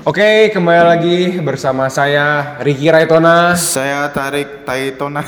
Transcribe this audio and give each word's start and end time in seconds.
Oke, 0.00 0.48
kembali 0.48 0.80
lagi 0.82 1.16
bersama 1.38 1.84
saya 1.86 2.56
Ricky 2.58 2.88
Raitona. 2.88 3.52
Saya 3.52 4.08
tarik 4.08 4.64
Taitona. 4.64 5.20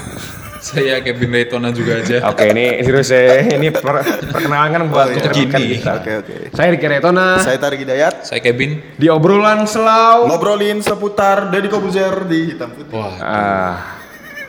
Saya 0.62 1.02
Kevin 1.02 1.28
Daytona 1.28 1.68
juga 1.68 1.98
aja. 1.98 2.22
Oke, 2.30 2.48
ini 2.48 2.80
serius 2.80 3.10
ya. 3.10 3.42
Ini 3.50 3.68
per- 3.68 4.00
perkenalan 4.30 4.70
kan 4.70 4.82
buat 4.88 5.06
Oh, 5.06 5.12
iya. 5.12 5.28
Gini. 5.28 5.76
kita. 5.76 5.92
Oke 5.98 6.10
oke. 6.16 6.34
Saya 6.54 6.68
Ricky 6.70 6.86
Raitona. 6.86 7.26
Saya 7.36 7.58
Tarik 7.58 7.82
Hidayat. 7.82 8.14
Saya 8.22 8.40
Kevin. 8.40 8.78
Di 8.94 9.10
obrolan 9.10 9.66
selau. 9.66 10.30
Ngobrolin 10.30 10.80
seputar 10.80 11.50
Deddy 11.50 11.68
Kobuzer 11.68 12.24
di 12.24 12.54
hitam 12.54 12.70
putih. 12.70 12.94
Wah, 12.94 13.12
Ah, 13.18 13.74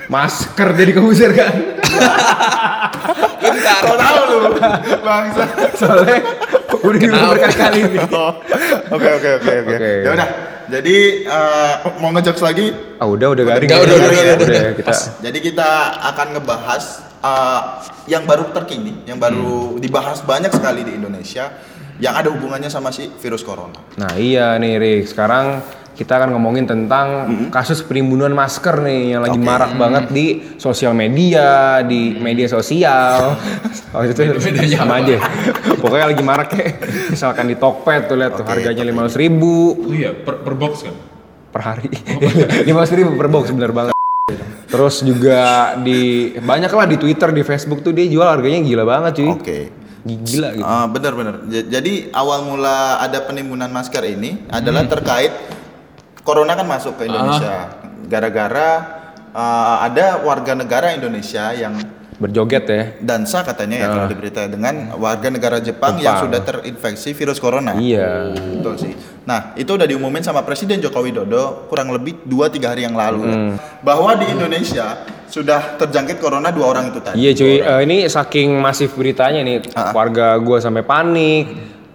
masker 0.06 0.70
jadi 0.72 0.92
kebuser 0.94 1.32
kan? 1.34 1.54
bentar. 3.44 3.80
Kau 3.82 3.98
tahu 3.98 4.22
lu, 4.24 4.40
bangsa. 5.02 5.44
Soalnya 5.74 6.18
udah 6.82 6.98
diulang 6.98 7.30
berkali-kali 7.38 7.80
nih. 7.92 8.02
Oh, 8.14 8.32
Oke 8.94 9.10
oke 9.10 9.30
oke 9.42 9.52
oke. 9.66 9.92
Ya 10.06 10.12
udah. 10.14 10.30
Jadi 10.70 11.28
eh, 11.28 11.74
mau 12.00 12.10
ngejokes 12.16 12.44
lagi. 12.46 12.72
Ah, 12.98 13.08
udah 13.10 13.36
udah 13.36 13.44
garing. 13.44 13.68
Udah, 13.68 13.80
udah, 13.84 13.96
udah, 13.96 14.10
udah, 14.10 14.48
udah, 14.48 14.74
kita. 14.80 14.94
Jadi 15.20 15.38
kita 15.44 15.70
akan 16.14 16.28
ngebahas 16.40 16.84
eh, 17.20 17.62
yang 18.08 18.24
baru 18.24 18.50
terkini, 18.56 19.04
yang 19.06 19.20
baru 19.20 19.78
dibahas 19.78 20.24
banyak 20.24 20.50
sekali 20.54 20.88
di 20.88 20.96
Indonesia, 20.96 21.52
yang 22.00 22.14
ada 22.16 22.32
hubungannya 22.32 22.72
sama 22.72 22.90
si 22.90 23.12
virus 23.22 23.44
corona. 23.44 23.78
Nah, 24.00 24.14
iya 24.16 24.56
nih 24.58 24.80
Rick. 24.80 25.12
Sekarang 25.12 25.62
kita 25.94 26.18
akan 26.18 26.34
ngomongin 26.34 26.66
tentang 26.66 27.08
kasus 27.50 27.86
penimbunan 27.86 28.34
masker 28.34 28.82
nih 28.82 29.14
yang 29.14 29.22
lagi 29.22 29.38
Oke. 29.38 29.46
marak 29.46 29.72
banget 29.78 30.06
di 30.10 30.26
sosial 30.58 30.92
media, 30.92 31.80
di 31.82 32.18
media 32.18 32.50
sosial. 32.50 33.18
Oh 33.94 34.02
itu 34.02 34.26
sama 34.74 35.06
aja. 35.06 35.22
Pokoknya 35.78 36.10
lagi 36.10 36.26
marak 36.26 36.50
kayak 36.50 36.82
misalkan 37.14 37.46
di 37.46 37.54
Tokped 37.54 38.10
tuh 38.10 38.18
lihat 38.18 38.34
tuh 38.34 38.42
Oke, 38.42 38.58
harganya 38.58 38.82
lima 38.82 39.06
ratus 39.06 39.22
ribu 39.22 39.78
Oh 39.86 39.94
iya, 39.94 40.18
per, 40.18 40.42
per 40.42 40.58
box 40.58 40.82
kan? 40.82 40.98
per 41.54 41.62
hari. 41.62 41.94
Lima 42.68 42.82
ratus 42.82 42.98
ribu 42.98 43.14
per 43.14 43.30
box 43.30 43.54
bener 43.54 43.70
banget. 43.70 43.94
Terus 44.66 45.06
juga 45.06 45.42
di 45.78 46.34
banyak 46.34 46.74
lah 46.74 46.90
di 46.90 46.98
Twitter, 46.98 47.30
di 47.30 47.46
Facebook 47.46 47.86
tuh 47.86 47.94
dia 47.94 48.10
jual 48.10 48.26
harganya 48.26 48.66
gila 48.66 48.82
banget 48.82 49.22
cuy. 49.22 49.30
Oke. 49.30 49.60
Gila 50.02 50.50
gitu. 50.58 50.66
Benar 50.66 51.14
benar. 51.14 51.36
J- 51.46 51.70
Jadi 51.70 51.94
awal 52.10 52.50
mula 52.50 52.98
ada 52.98 53.22
penimbunan 53.22 53.70
masker 53.70 54.02
ini 54.10 54.50
adalah 54.50 54.90
terkait 54.90 55.30
corona 56.24 56.56
kan 56.56 56.66
masuk 56.66 56.98
ke 56.98 57.06
Indonesia. 57.06 57.70
Gara-gara 58.04 58.70
ah, 59.32 59.82
ada 59.82 60.20
warga 60.20 60.54
negara 60.54 60.92
Indonesia 60.92 61.52
yang 61.52 61.76
Berjoget 62.14 62.64
ya. 62.64 62.84
dansa 63.04 63.42
katanya 63.44 63.84
ya 63.84 63.88
kalau 63.90 64.06
di 64.06 64.16
berita 64.16 64.46
dengan 64.46 64.96
warga 64.96 65.28
negara 65.28 65.58
Jepang, 65.60 65.98
yang 65.98 66.16
Jepang. 66.16 66.24
sudah 66.24 66.40
terinfeksi 66.40 67.10
virus 67.12 67.36
corona. 67.36 67.76
Iya. 67.76 68.32
Betul 68.32 68.76
sih. 68.80 68.94
Nah, 69.26 69.52
itu 69.56 69.68
udah 69.68 69.84
diumumin 69.84 70.22
sama 70.22 70.46
Presiden 70.46 70.80
Joko 70.80 71.04
Widodo 71.04 71.68
kurang 71.68 71.92
lebih 71.92 72.24
2-3 72.24 72.64
hari 72.70 72.82
yang 72.86 72.96
lalu. 72.96 73.28
ya. 73.28 73.36
Bahwa 73.82 74.14
di 74.16 74.30
Indonesia 74.30 75.04
sudah 75.26 75.76
terjangkit 75.76 76.22
corona 76.22 76.54
dua 76.54 76.70
orang 76.70 76.94
itu 76.94 77.02
tadi. 77.02 77.18
Iya 77.18 77.32
cuy. 77.34 77.56
Eh, 77.58 77.80
ini 77.82 77.98
saking 78.06 78.56
masif 78.56 78.94
beritanya 78.94 79.42
nih, 79.42 79.66
Ah. 79.74 79.90
keluarga 79.90 80.38
gue 80.38 80.58
sampai 80.62 80.86
panik, 80.86 81.44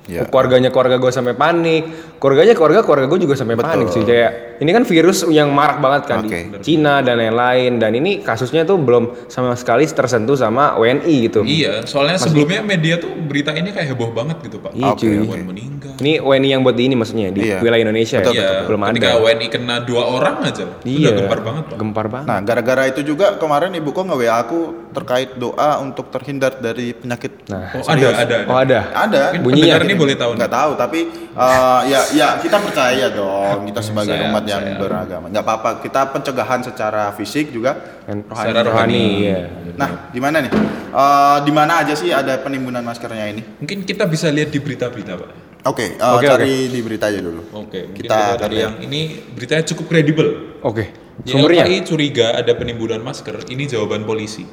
Iya. 0.08 0.24
keluarganya 0.24 0.72
keluarga 0.72 0.96
gue 0.96 1.12
sampai 1.12 1.36
panik, 1.36 2.16
keluarganya 2.16 2.56
keluarga 2.56 2.80
keluarga 2.80 3.06
gue 3.12 3.28
juga 3.28 3.36
sampai 3.36 3.60
Betul. 3.60 3.68
panik 3.68 3.88
sih. 3.92 4.02
Kayak 4.08 4.30
ini 4.58 4.70
kan 4.72 4.82
virus 4.88 5.28
yang 5.28 5.52
marak 5.52 5.84
banget 5.84 6.02
kan 6.08 6.24
Oke. 6.24 6.48
di 6.48 6.64
Cina 6.64 7.04
dan 7.04 7.20
lain-lain, 7.20 7.76
dan 7.76 7.92
ini 7.92 8.24
kasusnya 8.24 8.64
tuh 8.64 8.80
belum 8.80 9.28
sama 9.28 9.52
sekali 9.52 9.84
tersentuh 9.84 10.32
sama 10.34 10.80
WNI 10.80 11.14
gitu. 11.28 11.44
Iya, 11.44 11.84
soalnya 11.84 12.16
sebelumnya 12.16 12.64
media 12.64 12.96
tuh 12.96 13.12
berita 13.12 13.52
ini 13.52 13.68
kayak 13.68 13.92
heboh 13.92 14.10
banget 14.16 14.40
gitu 14.48 14.56
pak. 14.58 14.72
Iya, 14.72 14.96
meninggal. 15.44 15.92
Ini 16.00 16.24
WNI 16.24 16.48
yang 16.56 16.62
buat 16.64 16.74
di 16.74 16.88
ini 16.88 16.96
maksudnya 16.96 17.28
di 17.28 17.44
Iya. 17.44 17.60
wilayah 17.60 17.84
Indonesia 17.84 18.18
Betul, 18.24 18.32
ya, 18.32 18.40
Iya, 18.40 18.50
belum 18.64 18.80
ketika 18.88 19.08
ada. 19.12 19.20
WNI 19.20 19.46
kena 19.52 19.76
dua 19.84 20.02
orang 20.08 20.36
aja, 20.40 20.64
Iya, 20.88 21.04
udah 21.04 21.12
gempar 21.20 21.40
banget 21.44 21.64
pak. 21.68 21.76
Gempar 21.76 22.06
banget. 22.08 22.26
Nah, 22.32 22.38
gara-gara 22.40 22.82
itu 22.88 23.00
juga 23.04 23.36
kemarin 23.36 23.76
ibu 23.76 23.92
kok 23.92 24.08
nge-WA 24.08 24.34
aku 24.40 24.87
terkait 24.90 25.36
doa 25.36 25.78
untuk 25.78 26.08
terhindar 26.08 26.56
dari 26.56 26.92
penyakit. 26.92 27.46
Nah, 27.46 27.70
Oh 27.74 27.86
ada, 27.86 28.08
ada, 28.08 28.18
ada. 28.18 28.36
oh 28.44 28.56
ada. 28.56 28.78
Ada. 28.90 29.22
Mungkin 29.36 29.42
Bunyinya 29.44 29.76
ini 29.80 29.94
boleh 29.94 30.14
tahu 30.14 30.30
nih. 30.32 30.38
Nggak 30.38 30.52
tahu, 30.52 30.70
tapi 30.74 31.00
eh, 31.30 31.80
ya 31.86 32.00
ya 32.10 32.28
kita 32.38 32.56
percaya 32.58 33.06
dong. 33.08 33.58
Kita 33.66 33.80
sebagai 33.80 34.14
Saya 34.14 34.26
umat 34.26 34.44
yang 34.44 34.62
percaya. 34.64 34.80
beragama. 34.80 35.26
Nggak 35.28 35.44
apa-apa. 35.44 35.70
Kita 35.80 36.00
pencegahan 36.08 36.60
secara 36.62 37.12
fisik 37.12 37.50
juga. 37.50 37.76
Kan 38.04 38.24
Secara 38.24 38.62
rohani, 38.62 38.68
rohani. 38.68 39.04
iya. 39.20 39.38
Nah, 39.74 39.90
di 40.08 40.18
mana 40.18 40.36
nih? 40.40 40.52
Eh, 40.88 41.38
di 41.42 41.52
mana 41.52 41.72
aja 41.80 41.92
sih 41.92 42.08
ada 42.08 42.36
penimbunan 42.38 42.80
maskernya 42.80 43.28
ini? 43.28 43.42
Mungkin 43.58 43.84
kita 43.84 44.04
bisa 44.04 44.28
lihat 44.28 44.48
di 44.48 44.58
berita-berita 44.58 45.12
pak. 45.14 45.30
Oke, 45.66 45.94
eh, 45.94 46.14
Oke, 46.14 46.24
cari 46.24 46.70
di 46.70 46.80
berita 46.80 47.10
aja 47.10 47.18
dulu. 47.18 47.42
Oke, 47.52 47.90
mungkin 47.90 48.06
Kita 48.06 48.38
lihat. 48.40 48.50
yang 48.54 48.74
ini 48.80 49.00
beritanya 49.28 49.66
cukup 49.66 49.90
kredibel. 49.90 50.28
Oke. 50.62 50.88
Sumbernya? 51.18 51.66
YLKI 51.66 51.82
curiga 51.82 52.26
ada 52.32 52.54
penimbunan 52.54 53.02
masker. 53.02 53.42
Ini 53.44 53.66
jawaban 53.66 54.06
polisi. 54.06 54.46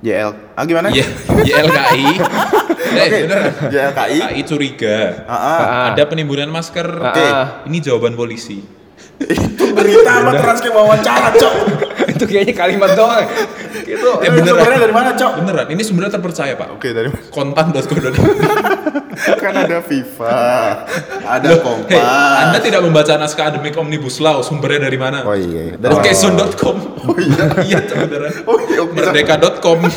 JL. 0.00 0.30
Ah 0.52 0.64
gimana? 0.68 0.92
Iya, 0.92 1.06
YLKI. 1.40 2.06
eh, 3.00 3.06
Oke, 3.08 3.18
beneran. 3.24 3.52
YLKI. 3.72 4.18
YLKI 4.20 4.42
curiga 4.44 4.96
ah. 5.24 5.32
Ah. 5.32 5.84
ada 5.92 6.02
penimbunan 6.04 6.52
masker. 6.52 6.84
Oke. 6.84 7.26
Ini 7.72 7.78
jawaban 7.80 8.12
polisi. 8.12 8.60
Itu 9.16 9.72
berita 9.72 10.20
apa 10.20 10.36
transkrip 10.36 10.76
wawancara, 10.76 11.32
Cok? 11.32 11.54
Itu 12.16 12.24
kayaknya 12.24 12.54
kalimat 12.54 12.90
doang. 12.92 13.28
itu 13.76 14.08
Ya, 14.18 14.30
beneran. 14.32 14.80
dari 14.80 14.94
mana, 14.94 15.10
Cok? 15.12 15.32
Beneran, 15.38 15.66
ini 15.68 15.82
sebenarnya 15.84 16.16
terpercaya 16.16 16.52
pak. 16.56 16.68
Oke, 16.74 16.90
dari 16.90 17.12
mana? 17.12 17.22
Kontan.co.id. 17.28 18.16
kan 19.16 19.54
ada 19.56 19.80
FIFA, 19.80 20.28
ada 21.24 21.48
Hei, 21.48 21.60
Kompas. 21.60 22.04
Anda 22.42 22.58
tidak 22.60 22.84
membaca 22.84 23.16
naskah 23.16 23.48
akademik 23.48 23.72
Omnibus 23.74 24.20
Law, 24.20 24.44
sumbernya 24.44 24.84
dari 24.84 24.98
mana? 25.00 25.24
Oh 25.24 25.32
iya. 25.32 25.72
Dari 25.72 25.92
Oke, 25.94 26.12
sun.com. 26.12 26.76
Oh 27.06 27.16
iya, 27.16 27.44
iya 27.68 27.78
beneran. 27.80 28.32
Oh 28.44 28.60
iya, 28.60 28.78
oke. 28.82 28.92
Merdeka.com. 28.92 29.78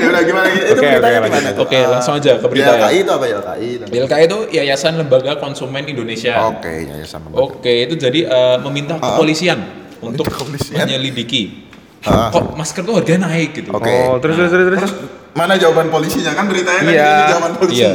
Ya 0.00 0.08
udah 0.10 0.22
gimana? 0.24 0.48
Itu 0.48 0.74
Oke, 0.74 0.88
beritanya 0.90 1.18
oke, 1.20 1.28
gimana? 1.28 1.48
Oke, 1.60 1.76
Ah, 1.76 1.88
langsung 1.92 2.14
aja 2.16 2.32
ke 2.34 2.46
berita 2.48 2.72
ya. 2.72 2.88
YLKI 2.88 2.98
itu 2.98 3.12
apa 3.12 3.24
YLKI? 3.28 3.68
YLKI 3.92 4.22
itu 4.26 4.38
Yayasan 4.50 4.92
Lembaga 4.96 5.32
Konsumen 5.36 5.84
Indonesia. 5.86 6.34
Oke, 6.50 6.88
yayasan 6.88 7.20
lembaga. 7.22 7.38
Oke, 7.46 7.74
itu 7.84 7.94
jadi 7.94 8.20
eh, 8.26 8.56
meminta 8.58 8.96
kepolisian 8.96 9.60
untuk 10.00 10.26
menyelidiki. 10.72 11.68
Ah. 12.00 12.32
Kok 12.32 12.56
masker 12.56 12.80
tuh 12.80 12.96
harganya 12.96 13.28
naik 13.28 13.52
gitu. 13.52 13.70
Oke. 13.70 13.92
Oh, 14.08 14.16
terus 14.16 14.36
terus 14.36 14.50
terus 14.50 14.66
terus. 14.72 14.92
Mana 15.30 15.54
jawaban 15.54 15.92
polisinya 15.92 16.32
kan 16.32 16.48
beritanya 16.48 16.80
kan 16.80 16.90
Iya. 16.90 17.06
ini 17.06 17.22
jawaban 17.28 17.52
polisi. 17.54 17.80
Iya. 17.80 17.92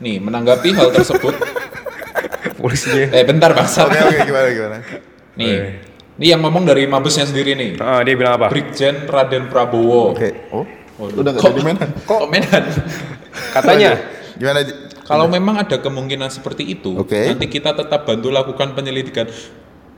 Nih, 0.00 0.16
menanggapi 0.18 0.68
hal 0.72 0.88
tersebut. 0.90 1.34
Polisinya. 2.60 3.08
eh, 3.10 3.24
bentar 3.24 3.56
bangsa. 3.56 3.88
Oke 3.88 3.96
oke 3.96 4.18
gimana 4.22 4.46
gimana? 4.50 4.76
Nih. 5.36 5.56
Ini 6.20 6.36
yang 6.36 6.40
ngomong 6.44 6.68
dari 6.68 6.84
mabesnya 6.84 7.24
sendiri 7.24 7.56
nih. 7.56 7.80
Ah, 7.80 8.04
dia 8.04 8.12
bilang 8.12 8.36
apa? 8.36 8.52
Brigjen 8.52 9.08
Raden 9.08 9.48
Prabowo. 9.48 10.12
Oke. 10.12 10.52
Oh. 10.52 10.68
Waduh. 11.00 11.24
Udah 11.24 11.30
nggak 11.32 11.40
Kok- 11.40 11.52
jadi 11.54 11.62
Medan. 11.64 11.90
Kok 12.10 12.22
Medan? 12.28 12.64
Katanya 13.56 13.90
Gimana? 14.36 14.60
Kalau 15.04 15.26
memang 15.26 15.58
ada 15.58 15.76
kemungkinan 15.76 16.30
seperti 16.30 16.64
itu, 16.70 16.94
Oke. 16.96 17.28
nanti 17.28 17.50
kita 17.50 17.74
tetap 17.74 18.06
bantu 18.06 18.30
lakukan 18.30 18.72
penyelidikan. 18.72 19.26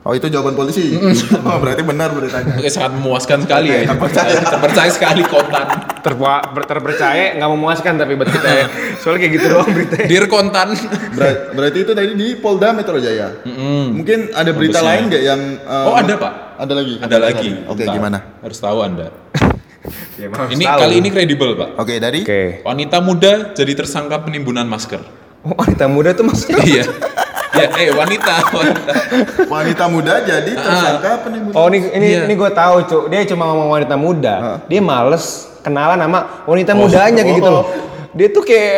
Oh 0.03 0.11
itu 0.11 0.27
jawaban 0.27 0.51
polisi. 0.51 0.99
oh 1.47 1.57
berarti 1.57 1.79
benar 1.79 2.11
beritanya. 2.11 2.55
Oke, 2.55 2.67
sangat 2.67 2.91
memuaskan 2.93 3.39
sekali 3.41 3.71
ya. 3.71 3.87
terpercaya. 3.87 4.35
Terpercaya 4.51 4.89
sekali 4.89 5.23
kontan. 5.23 5.65
terpa- 6.03 6.43
ber- 6.51 6.67
terpercaya 6.67 7.33
nggak 7.33 7.49
memuaskan 7.49 7.95
tapi 7.95 8.13
buat 8.13 8.27
kita 8.27 8.49
ya. 8.49 8.65
Soalnya 8.99 9.19
kayak 9.21 9.33
gitu 9.33 9.45
doang 9.49 9.69
beritanya. 9.71 10.05
Dir 10.05 10.25
kontan. 10.27 10.67
Ber- 11.15 11.55
berarti 11.55 11.77
itu 11.79 11.91
tadi 11.91 12.11
di 12.13 12.27
Polda 12.35 12.71
Metro 12.71 12.99
Jaya. 12.99 13.31
Mungkin 13.89 14.31
ada 14.31 14.51
berita 14.51 14.77
Mabesnya. 14.77 14.91
lain 14.91 15.03
nggak 15.07 15.23
yang? 15.23 15.41
eh, 15.57 15.87
Oh, 15.87 15.95
ada, 15.95 16.13
Pak. 16.13 16.33
Ada 16.59 16.73
lagi. 16.75 16.93
Ada 16.99 17.17
lagi. 17.17 17.49
Oke 17.63 17.81
Bentar. 17.81 17.95
gimana? 17.95 18.17
Harus 18.39 18.59
tahu 18.59 18.79
Anda. 18.79 19.07
Ya, 20.13 20.29
maaf, 20.29 20.47
Ini 20.47 20.63
tahu. 20.63 20.79
kali 20.79 20.95
ini 20.95 21.09
kredibel, 21.09 21.49
Pak. 21.53 21.75
Oke 21.75 21.99
dari. 21.99 22.23
Oke. 22.23 22.63
Wanita 22.63 23.03
muda 23.03 23.51
jadi 23.51 23.73
tersangka 23.73 24.15
penimbunan 24.21 24.63
masker. 24.63 25.03
Oh, 25.43 25.51
wanita 25.53 25.87
muda 25.87 26.11
tuh 26.11 26.23
maksudnya 26.23 26.63
iya. 26.63 26.83
Ya, 27.53 27.69
eh 27.77 27.93
wanita, 27.93 28.35
wanita. 28.57 28.93
Wanita 29.45 29.83
muda 29.85 30.13
jadi 30.25 30.51
tersangka 30.57 31.21
penimbunan. 31.21 31.53
Oh, 31.53 31.69
ini 31.69 31.85
ini 31.93 32.07
Iya. 32.17 32.21
ini 32.25 32.33
gue 32.33 32.49
tahu, 32.49 32.75
Cuk. 32.89 33.03
Dia 33.13 33.21
cuma 33.29 33.45
ngomong 33.45 33.69
wanita 33.69 33.93
muda. 33.93 34.57
Dia 34.65 34.81
males 34.81 35.45
kenalan 35.61 36.01
sama 36.01 36.19
wanita 36.49 36.73
mudanya 36.73 37.21
kayak 37.21 37.37
gitu 37.39 37.51
loh. 37.53 37.65
Dia 38.13 38.29
tuh 38.29 38.45
kayak 38.45 38.77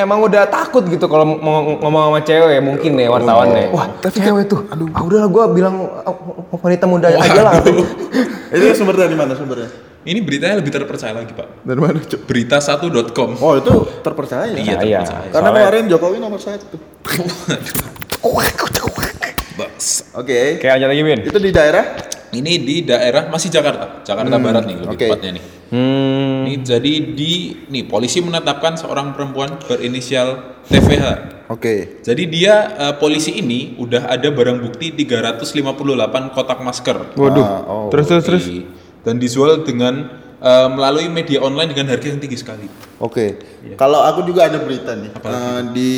emang 0.00 0.24
udah 0.24 0.48
takut 0.48 0.84
gitu 0.88 1.04
kalau 1.04 1.28
mau 1.28 1.76
ngomong 1.76 2.02
sama 2.08 2.20
cewek 2.24 2.60
mungkin 2.60 2.96
nih 2.96 3.08
wartawannya. 3.08 3.68
Wah, 3.68 3.88
tapi 4.00 4.16
cewek 4.20 4.44
tuh. 4.48 4.64
Aduh, 4.68 4.88
ah, 4.92 5.02
udahlah 5.04 5.28
gue 5.28 5.44
bilang 5.56 5.74
oh, 6.04 6.56
wanita 6.60 6.84
muda 6.88 7.12
aja 7.12 7.40
lah. 7.40 7.60
Itu 8.52 8.76
sumber 8.76 8.96
dari 8.96 9.16
mana 9.16 9.32
sumbernya? 9.32 9.68
Ini 10.02 10.18
beritanya 10.26 10.58
lebih 10.58 10.74
terpercaya 10.74 11.14
lagi, 11.14 11.30
Pak. 11.30 11.62
Dari 11.62 11.78
mana 11.78 12.02
cuk? 12.02 12.26
Berita1.com. 12.26 13.30
Oh 13.38 13.54
itu 13.54 13.74
terpercaya. 14.02 14.50
Iya, 14.50 14.82
Iya. 14.82 15.00
terpercaya. 15.06 15.30
Karena 15.30 15.48
Soalnya- 15.48 15.62
kemarin 15.62 15.84
Jokowi 15.86 16.18
nomor 16.18 16.40
satu. 16.42 16.76
Bas. 19.52 19.86
Oke. 20.16 20.58
Kayak 20.58 20.74
aja 20.80 20.86
lagi, 20.88 21.02
Bin. 21.04 21.20
Itu 21.28 21.38
di 21.38 21.52
daerah 21.52 21.84
Ini 22.32 22.64
di 22.64 22.80
daerah 22.88 23.28
masih 23.28 23.52
Jakarta, 23.52 24.00
Jakarta 24.08 24.40
Barat 24.40 24.64
nih 24.64 24.80
lebih 24.80 24.96
oke. 24.96 25.04
tepatnya 25.04 25.36
nih. 25.36 25.44
Hmm. 25.68 26.48
Ini 26.48 26.64
jadi 26.64 26.92
di 27.12 27.32
nih 27.68 27.84
polisi 27.84 28.24
menetapkan 28.24 28.80
seorang 28.80 29.12
perempuan 29.12 29.60
berinisial 29.60 30.56
TVH. 30.64 31.04
Oke. 31.52 32.00
Jadi 32.00 32.24
dia 32.32 32.72
eh, 32.72 32.94
polisi 32.96 33.36
ini 33.36 33.76
udah 33.76 34.08
ada 34.08 34.32
barang 34.32 34.64
bukti 34.64 34.96
358 34.96 36.32
kotak 36.32 36.64
masker. 36.64 37.12
Waduh. 37.20 37.44
Ah, 37.44 37.60
oh. 37.68 37.86
terus 37.92 38.08
terus 38.08 38.24
terus. 38.24 38.44
Di- 38.48 38.64
dan 39.02 39.18
dijual 39.18 39.62
dengan 39.66 40.22
eh, 40.42 40.68
melalui 40.70 41.06
media 41.10 41.42
online 41.42 41.74
dengan 41.74 41.94
harga 41.94 42.06
yang 42.10 42.20
tinggi 42.22 42.38
sekali. 42.38 42.66
Oke. 43.02 43.38
Iya. 43.62 43.76
Kalau 43.78 44.02
aku 44.02 44.26
juga 44.26 44.46
ada 44.46 44.62
berita 44.62 44.94
nih. 44.94 45.10
Eh, 45.14 45.60
di 45.74 45.92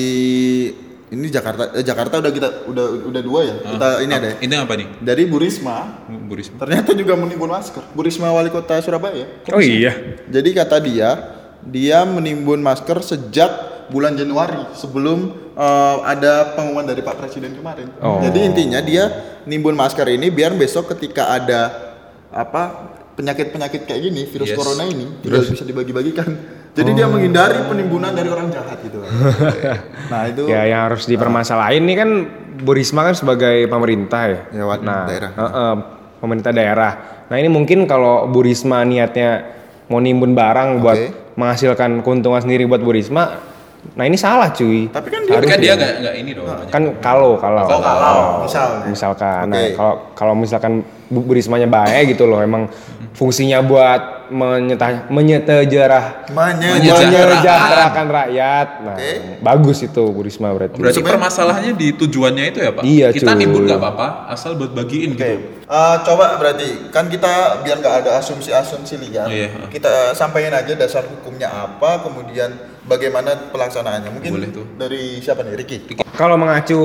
ini 1.12 1.28
Jakarta 1.30 1.76
eh, 1.76 1.84
Jakarta 1.84 2.18
udah 2.18 2.32
kita 2.32 2.48
udah 2.68 2.86
udah 3.12 3.22
dua 3.22 3.40
ya. 3.44 3.56
Kita 3.60 3.88
ini 4.00 4.12
ada 4.12 4.28
ya. 4.32 4.36
Ini 4.40 4.54
apa 4.56 4.74
nih? 4.74 4.88
Dari 5.04 5.22
Bu 5.28 5.36
Risma 5.36 6.08
Bu 6.08 6.34
Risma. 6.34 6.56
ternyata 6.64 6.90
juga 6.96 7.14
menimbun 7.14 7.52
masker. 7.52 7.84
Bu 7.92 8.00
Risma 8.02 8.32
wali 8.32 8.48
kota 8.48 8.80
Surabaya. 8.80 9.28
Oh 9.52 9.60
iya. 9.60 10.20
Jadi 10.26 10.50
kata 10.56 10.80
dia, 10.80 11.10
dia 11.62 12.02
menimbun 12.08 12.64
masker 12.64 13.04
sejak 13.04 13.72
bulan 13.92 14.16
Januari 14.16 14.64
sebelum 14.72 15.52
eh, 15.52 15.96
ada 16.08 16.56
pengumuman 16.56 16.88
dari 16.88 17.04
Pak 17.04 17.20
Presiden 17.20 17.52
kemarin. 17.52 17.92
Oh. 18.00 18.24
Jadi 18.24 18.40
intinya 18.40 18.80
dia 18.80 19.12
nimbun 19.44 19.76
masker 19.76 20.08
ini 20.08 20.32
biar 20.32 20.56
besok 20.56 20.96
ketika 20.96 21.36
ada 21.36 21.92
apa 22.34 22.93
penyakit-penyakit 23.14 23.86
kayak 23.86 24.00
gini, 24.02 24.22
virus 24.26 24.50
Yes. 24.50 24.58
corona 24.58 24.84
ini 24.84 25.06
tidak 25.22 25.46
bisa 25.48 25.64
dibagi-bagikan. 25.64 26.28
Jadi 26.74 26.90
dia 26.90 27.06
menghindari 27.06 27.54
penimbunan 27.70 28.10
dari 28.10 28.26
orang 28.26 28.50
jahat 28.50 28.82
gitu. 28.82 28.98
nah 30.10 30.26
itu 30.26 30.50
Ya 30.50 30.66
yang 30.66 30.90
harus 30.90 31.06
dipermasalahin 31.06 31.86
nih 31.86 31.96
kan 31.96 32.10
Bu 32.58 32.74
Risma 32.74 33.06
kan 33.06 33.14
sebagai 33.14 33.70
pemerintah 33.70 34.22
ya. 34.26 34.40
Ya, 34.50 34.64
nah, 34.82 35.06
daerah. 35.06 35.30
heeh, 35.30 35.74
pemerintah 36.18 36.50
daerah. 36.50 36.92
Nah 37.30 37.36
ini 37.38 37.46
mungkin 37.46 37.86
kalau 37.86 38.26
Bu 38.26 38.42
Risma 38.42 38.82
niatnya 38.82 39.46
mau 39.86 40.02
nimbun 40.02 40.34
barang 40.34 40.82
buat 40.82 40.98
Oke. 40.98 41.08
menghasilkan 41.38 42.02
keuntungan 42.02 42.42
sendiri 42.42 42.66
buat 42.66 42.82
Bu 42.82 42.90
Risma, 42.90 43.38
nah 43.92 44.02
ini 44.02 44.16
salah 44.16 44.48
cuy. 44.48 44.88
Tapi 44.88 45.06
kan 45.06 45.20
dia- 45.22 45.36
Tapi 45.36 45.44
kan 45.44 45.54
Harusnya. 45.54 45.60
dia 45.60 45.72
nggak 45.76 45.92
nggak 46.00 46.14
ini 46.16 46.30
dong. 46.32 46.46
kan 46.66 46.82
kalau 46.98 47.36
kalau 47.36 47.62
Oh, 47.62 47.78
kalau, 47.78 48.42
misalnya. 48.42 48.84
misalkan 48.86 49.44
nah, 49.46 49.60
Oke. 49.60 49.72
kalau 49.72 49.94
kalau 50.12 50.34
misalkan 50.34 50.72
Bu 51.06 51.20
Bu 51.20 51.32
Rismanya 51.32 51.66
baik 51.66 52.10
gitu 52.10 52.24
loh 52.24 52.40
emang 52.40 52.66
fungsinya 53.12 53.62
buat 53.62 54.00
menyeta 54.26 55.06
menyetejarah 55.06 56.26
Menye- 56.28 56.80
menyejahterakan 56.80 58.06
rakyat 58.08 58.68
nah 58.82 58.96
Oke. 58.96 59.12
bagus 59.38 59.78
itu 59.82 60.02
Bu 60.02 60.20
Risma 60.20 60.50
berarti 60.50 60.74
Berarti 60.74 61.00
permasalahannya 61.00 61.72
di 61.74 61.92
tujuannya 61.92 62.44
itu 62.48 62.58
ya 62.58 62.72
Pak? 62.72 62.82
Iya, 62.82 63.06
Kita 63.10 63.30
cuy. 63.30 63.38
nimbun 63.38 63.62
nggak 63.64 63.78
apa-apa, 63.78 64.06
asal 64.28 64.56
buat 64.56 64.72
bagiin 64.72 65.12
Oke, 65.12 65.20
gitu. 65.20 65.38
Eh, 65.62 65.96
coba 66.02 66.34
berarti 66.34 66.88
kan 66.88 67.06
kita 67.06 67.32
biar 67.60 67.78
nggak 67.78 67.94
ada 68.02 68.10
asumsi-asumsi 68.18 68.96
liar, 68.98 69.28
Iya. 69.28 69.68
kita 69.68 70.12
sampaikan 70.12 70.52
aja 70.54 70.72
dasar 70.74 71.04
hukumnya 71.04 71.46
apa, 71.46 72.00
kemudian 72.00 72.52
bagaimana 72.88 73.50
pelaksanaannya. 73.50 74.10
Mungkin 74.12 74.30
Boleh 74.30 74.50
tuh. 74.52 74.66
dari 74.76 75.18
siapa 75.20 75.44
nih, 75.44 75.56
Ricky? 75.56 75.76
Kalau 76.14 76.38
mengacu 76.38 76.80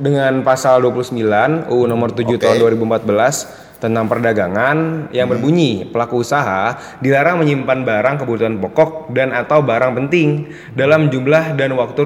dengan 0.00 0.40
pasal 0.40 0.80
29 0.80 1.68
UU 1.68 1.84
nomor 1.84 2.16
7 2.16 2.24
Oke. 2.24 2.40
tahun 2.40 2.56
2014 2.80 3.70
tentang 3.80 4.08
perdagangan 4.08 5.08
yang 5.08 5.26
berbunyi 5.28 5.88
pelaku 5.88 6.20
usaha 6.20 6.76
dilarang 7.00 7.40
menyimpan 7.40 7.80
barang 7.80 8.16
kebutuhan 8.20 8.60
pokok 8.60 9.08
dan 9.16 9.32
atau 9.32 9.64
barang 9.64 9.96
penting 9.96 10.52
dalam 10.76 11.08
jumlah 11.08 11.56
dan 11.56 11.72
waktu 11.76 12.04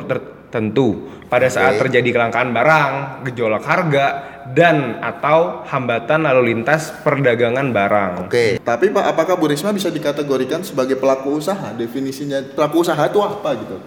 tertentu 0.55 1.11
pada 1.27 1.51
saat 1.51 1.83
terjadi 1.83 2.15
kelangkaan 2.15 2.55
barang, 2.55 3.27
gejolak 3.27 3.67
harga 3.67 4.07
dan 4.55 5.03
atau 5.03 5.67
hambatan 5.67 6.23
lalu 6.23 6.55
lintas 6.55 6.95
perdagangan 7.03 7.75
barang. 7.75 8.31
Oke, 8.31 8.63
tapi 8.63 8.95
Pak, 8.95 9.03
apakah 9.03 9.35
Bu 9.35 9.51
Risma 9.51 9.75
bisa 9.75 9.91
dikategorikan 9.91 10.63
sebagai 10.63 10.95
pelaku 10.95 11.43
usaha? 11.43 11.75
Definisinya 11.75 12.39
pelaku 12.55 12.87
usaha 12.87 13.03
itu 13.03 13.19
apa 13.19 13.51
gitu? 13.59 13.83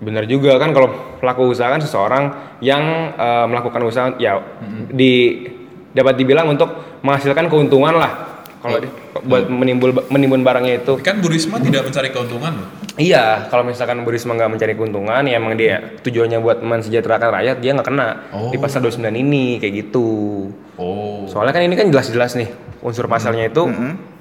Benar 0.00 0.24
juga 0.24 0.56
kan 0.56 0.72
kalau 0.72 1.20
pelaku 1.20 1.52
usaha 1.52 1.68
kan 1.68 1.84
seseorang 1.84 2.24
yang 2.64 3.12
eh, 3.20 3.44
melakukan 3.44 3.84
usaha 3.84 4.08
ya 4.16 4.40
di 4.88 5.44
dapat 5.92 6.16
dibilang 6.16 6.48
untuk 6.48 6.96
menghasilkan 7.04 7.52
keuntungan 7.52 7.92
lah. 7.92 8.29
Kalau 8.60 8.76
di- 8.78 8.92
buat 9.22 9.48
menimbul 9.48 9.90
menimbun 10.06 10.40
barangnya 10.40 10.74
itu. 10.78 11.00
Kan 11.00 11.18
Bu 11.18 11.28
Risma 11.28 11.56
tidak 11.56 11.88
mencari 11.88 12.08
keuntungan 12.08 12.52
loh. 12.54 12.68
Iya, 12.94 13.48
kalau 13.48 13.64
misalkan 13.64 14.04
Bu 14.04 14.12
Risma 14.12 14.34
nggak 14.34 14.50
mencari 14.50 14.72
keuntungan 14.74 15.22
ya 15.22 15.34
emang 15.34 15.56
dia 15.56 15.80
tujuannya 15.98 16.38
buat 16.38 16.60
mensejahterakan 16.60 17.32
rakyat 17.32 17.56
dia 17.58 17.72
nggak 17.72 17.88
kena 17.88 18.08
Oh. 18.30 18.52
di 18.52 18.56
pasal 18.56 18.80
29 18.80 19.16
ini 19.16 19.56
kayak 19.56 19.74
gitu. 19.80 20.08
Oh. 20.76 21.24
Soalnya 21.24 21.52
kan 21.52 21.62
ini 21.62 21.72
kan 21.74 21.88
jelas-jelas 21.88 22.36
nih 22.36 22.52
unsur 22.80 23.04
pasalnya 23.06 23.46
itu 23.46 23.64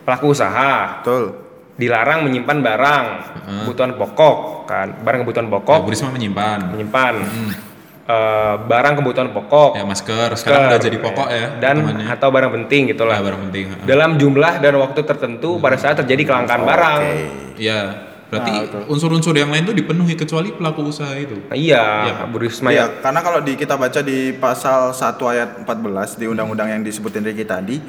pelaku 0.01 0.31
usaha 0.31 0.99
Betul. 0.99 1.35
dilarang 1.75 2.23
menyimpan 2.23 2.57
barang 2.59 3.05
kebutuhan 3.63 3.91
pokok 3.95 4.37
kan 4.65 4.87
barang 4.97 5.23
kebutuhan 5.23 5.47
Ya, 5.47 5.53
pokok 5.53 5.79
Bu 5.81 5.89
Risma 5.89 6.09
menyimpan. 6.09 6.59
menyimpan 6.71 7.13
eh, 8.09 8.55
barang 8.59 8.93
kebutuhan 8.95 9.29
pokok 9.29 9.71
Ya 9.73 9.85
masker, 9.85 10.33
sekarang 10.33 10.61
udah 10.67 10.79
jadi 10.79 10.97
pokok 10.97 11.27
ya. 11.29 11.45
dan 11.57 11.75
hitungannya. 11.79 12.05
atau 12.09 12.27
barang 12.27 12.51
penting 12.55 12.81
Ya, 12.83 12.89
gitulah 12.89 13.17
barang 13.19 13.41
penting. 13.45 13.65
dalam 13.85 14.17
jumlah 14.17 14.53
dan 14.57 14.73
waktu 14.75 14.99
tertentu 15.01 15.57
pada 15.57 15.77
saat 15.77 15.95
terjadi 15.95 16.25
kelangkaan 16.25 16.63
barang 16.63 17.01
Iya. 17.55 17.81
Berarti 18.29 18.53
unsur-unsur 18.85 19.33
yang 19.33 19.49
lain 19.49 19.65
tuh 19.65 19.73
dipenuhi 19.73 20.13
kecuali 20.13 20.53
pelaku 20.53 20.85
usaha 20.85 21.09
itu. 21.11 21.33
Nah, 21.43 21.57
iya 21.57 22.05
Iya. 22.05 22.29
Bu 22.29 22.37
Risma 22.37 22.69
ya 22.69 22.85
Iya, 22.85 22.85
karena 23.01 23.19
kalau 23.19 23.41
di 23.41 23.53
kita 23.53 23.73
baca 23.73 23.99
di 23.99 24.17
pasal 24.31 24.93
1 24.93 25.01
ayat 25.25 25.49
14 25.59 26.13
di 26.13 26.25
undang-undang 26.25 26.69
yang 26.69 26.81
disebutin 26.81 27.25
Ricky 27.25 27.41
tadi, 27.43 27.81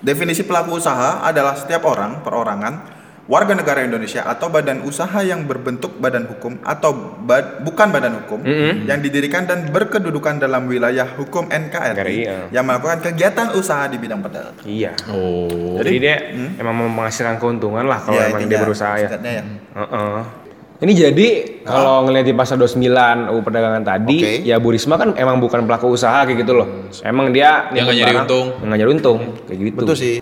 definisi 0.00 0.40
pelaku 0.40 0.76
usaha 0.76 1.20
adalah 1.20 1.52
setiap 1.54 1.84
orang, 1.84 2.20
perorangan, 2.20 2.74
warga 3.24 3.56
negara 3.56 3.80
Indonesia 3.80 4.20
atau 4.22 4.52
badan 4.52 4.84
usaha 4.84 5.16
yang 5.18 5.48
berbentuk 5.48 5.96
badan 5.96 6.28
hukum 6.28 6.60
atau 6.60 6.92
ba- 7.18 7.56
bukan 7.58 7.88
badan 7.88 8.20
hukum 8.20 8.44
yang 8.84 9.00
didirikan 9.00 9.48
dan 9.48 9.64
berkedudukan 9.66 10.36
dalam 10.36 10.68
wilayah 10.68 11.08
hukum 11.10 11.48
NKRI 11.48 11.92
NKRI, 11.94 12.18
ya. 12.20 12.38
yang 12.52 12.64
melakukan 12.64 13.00
kegiatan 13.00 13.56
usaha 13.56 13.88
di 13.88 13.96
bidang 13.96 14.20
perdagangan. 14.20 14.60
iya 14.62 14.92
Oh. 15.08 15.80
jadi 15.80 15.90
dia 15.96 16.16
emang 16.54 16.74
mau 16.76 16.88
menghasilkan 16.90 17.40
keuntungan 17.40 17.84
lah 17.84 17.98
kalau 17.98 18.20
Ya, 18.20 18.28
emang 18.28 18.44
dia 18.44 18.60
berusaha 18.60 18.92
ya 18.94 19.08
ya. 19.08 19.42
Heeh. 19.74 20.18
Ini 20.74 20.92
jadi 20.92 21.28
kalau 21.64 22.04
ngelihat 22.04 22.26
di 22.26 22.34
pasal 22.34 22.60
29 22.60 23.30
UU 23.30 23.40
perdagangan 23.40 23.80
tadi, 23.80 24.18
Oke. 24.20 24.32
ya 24.44 24.58
Bu 24.60 24.68
Risma 24.68 24.98
kan 24.98 25.16
emang 25.16 25.40
bukan 25.40 25.64
pelaku 25.64 25.88
usaha 25.88 26.26
kayak 26.26 26.44
gitu 26.44 26.52
loh. 26.52 26.90
Emang 27.00 27.32
dia 27.32 27.72
nimbun 27.72 27.94
nyari 27.94 28.10
barang, 28.10 28.26
untung. 28.26 28.46
nggak 28.58 28.76
nyari 28.76 28.90
untung 28.92 29.18
kayak 29.48 29.58
gitu. 29.64 29.80
Betul 29.80 29.96
sih. 29.96 30.14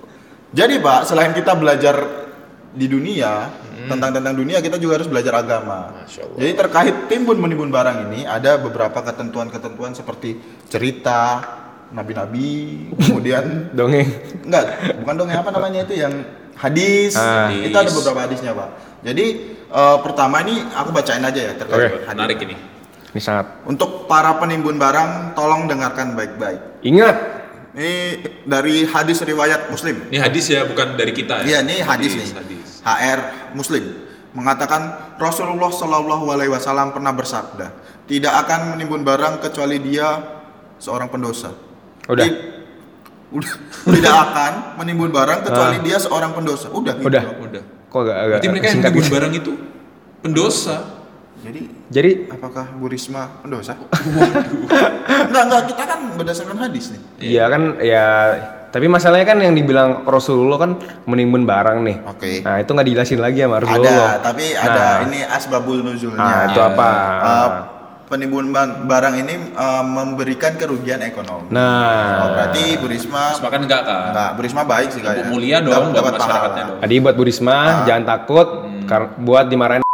Jadi 0.52 0.78
Pak, 0.78 1.08
selain 1.08 1.32
kita 1.32 1.56
belajar 1.56 2.21
di 2.72 2.88
dunia 2.88 3.52
tentang 3.84 4.10
tentang 4.10 4.32
dunia, 4.32 4.58
kita 4.58 4.76
juga 4.76 4.96
harus 4.96 5.08
belajar 5.08 5.38
agama. 5.38 6.04
Jadi 6.08 6.52
terkait 6.52 6.94
timbun 7.06 7.36
menimbun 7.36 7.68
barang 7.68 8.08
ini 8.08 8.24
ada 8.24 8.56
beberapa 8.56 8.96
ketentuan-ketentuan 9.02 9.92
seperti 9.92 10.40
cerita 10.66 11.44
nabi-nabi, 11.92 12.88
kemudian 12.96 13.44
Dongeng. 13.76 14.08
enggak, 14.48 14.64
bukan 14.98 15.14
dong 15.14 15.28
apa 15.28 15.50
namanya 15.52 15.84
itu 15.84 15.94
yang 15.94 16.24
hadis. 16.56 17.12
Ah. 17.14 17.52
Itu 17.52 17.76
ada 17.76 17.92
beberapa 17.92 18.20
hadisnya 18.24 18.56
Pak. 18.56 18.68
Jadi 19.04 19.26
eh, 19.68 19.96
pertama 20.00 20.40
ini 20.40 20.64
aku 20.72 20.88
bacain 20.90 21.20
aja 21.20 21.40
ya 21.42 21.52
terkait 21.52 21.76
Oke. 21.92 22.08
hadis. 22.08 22.16
Menarik 22.16 22.38
ini. 22.40 22.56
Ini 23.12 23.20
sangat. 23.20 23.46
Untuk 23.68 24.08
para 24.08 24.40
penimbun 24.40 24.80
barang, 24.80 25.36
tolong 25.36 25.68
dengarkan 25.68 26.16
baik-baik. 26.16 26.80
Ingat, 26.80 27.16
Ini 27.72 27.92
dari 28.44 28.84
hadis 28.84 29.20
riwayat 29.20 29.68
Muslim. 29.68 30.04
Ini 30.12 30.20
hadis 30.20 30.44
ya, 30.48 30.64
bukan 30.64 30.92
dari 30.92 31.12
kita 31.12 31.40
Iya, 31.40 31.60
ya. 31.60 31.64
ini 31.64 31.80
hadis, 31.80 32.12
nih. 32.12 32.28
hadis. 32.32 32.61
HR 32.82 33.52
Muslim 33.54 33.84
mengatakan 34.32 35.14
Rasulullah 35.20 35.68
Shallallahu 35.68 36.24
Alaihi 36.32 36.50
Wasallam 36.50 36.90
pernah 36.96 37.12
bersabda, 37.12 37.68
tidak 38.08 38.32
akan 38.46 38.76
menimbun 38.76 39.04
barang 39.04 39.44
kecuali 39.44 39.76
dia 39.78 40.18
seorang 40.80 41.12
pendosa. 41.12 41.52
Udah. 42.08 42.24
Ti- 42.26 42.40
udah. 43.32 43.52
tidak 43.96 44.14
akan 44.28 44.52
menimbun 44.80 45.12
barang 45.12 45.46
kecuali 45.46 45.78
dia 45.84 45.96
seorang 46.00 46.32
pendosa. 46.32 46.72
Udah. 46.72 46.96
gitu. 46.96 47.06
Udah. 47.08 47.24
Udah. 47.38 47.62
kok 47.92 47.98
agak 48.08 48.16
agak 48.16 48.28
Berarti 48.32 48.48
mereka 48.48 48.66
yang 48.66 48.80
menimbun 48.80 49.04
gitu. 49.04 49.12
barang 49.12 49.32
itu 49.36 49.52
pendosa. 50.24 50.76
Jadi 51.42 51.62
Jadi 51.90 52.10
apakah 52.30 52.64
Bu 52.78 52.86
Risma 52.86 53.42
pendosa? 53.42 53.74
enggak, 55.28 55.42
enggak, 55.44 55.62
kita 55.74 55.82
kan 55.84 56.00
berdasarkan 56.14 56.56
hadis 56.56 56.94
nih. 56.94 57.00
Iya 57.18 57.44
kan 57.50 57.62
ya 57.82 58.06
tapi 58.72 58.88
masalahnya 58.88 59.26
kan 59.26 59.38
yang 59.38 59.52
dibilang 59.52 60.02
Rasulullah 60.02 60.56
kan 60.58 60.70
menimbun 61.04 61.44
barang 61.44 61.78
nih. 61.82 61.96
Oke. 62.08 62.40
Nah 62.40 62.56
itu 62.56 62.66
nggak 62.66 62.86
dijelasin 62.88 63.20
lagi 63.20 63.38
sama 63.38 63.54
Ada, 63.54 63.62
Rasulullah. 63.62 64.12
tapi 64.18 64.44
Nah. 64.48 64.64
ada 64.64 64.84
ini 65.04 65.18
asbabul 65.22 65.78
nuzulnya. 65.82 66.16
Nah 66.16 66.40
itu 66.48 66.56
Ya. 66.56 66.66
apa? 66.66 66.88
Uh, 67.20 67.48
penimbun 68.08 68.48
barang 68.82 69.14
ini 69.18 69.34
uh, 69.52 69.80
memberikan 69.82 70.52
kerugian 70.54 71.00
ekonomi. 71.00 71.48
Nah, 71.48 72.16
Oh, 72.18 72.28
berarti 72.30 72.76
Bu 72.76 72.86
Risma 72.86 73.36
makan 73.38 73.60
enggak 73.62 73.82
kan? 73.82 74.00
enggak, 74.08 74.28
Bu 74.32 74.40
Risma 74.40 74.62
baik 74.62 74.88
sih 74.90 75.00
kayaknya. 75.00 75.28
Mulia 75.28 75.58
dong 75.60 75.92
Dapat- 75.92 76.16
masyarakatnya 76.16 76.62
dong. 76.66 76.78
tadi 76.80 76.94
buat 76.98 77.14
Bu 77.14 77.22
Risma 77.22 77.56
jangan 77.84 78.04
takut 78.06 78.48
kar- 78.84 79.16
buat 79.16 79.46
dimarahin. 79.46 79.84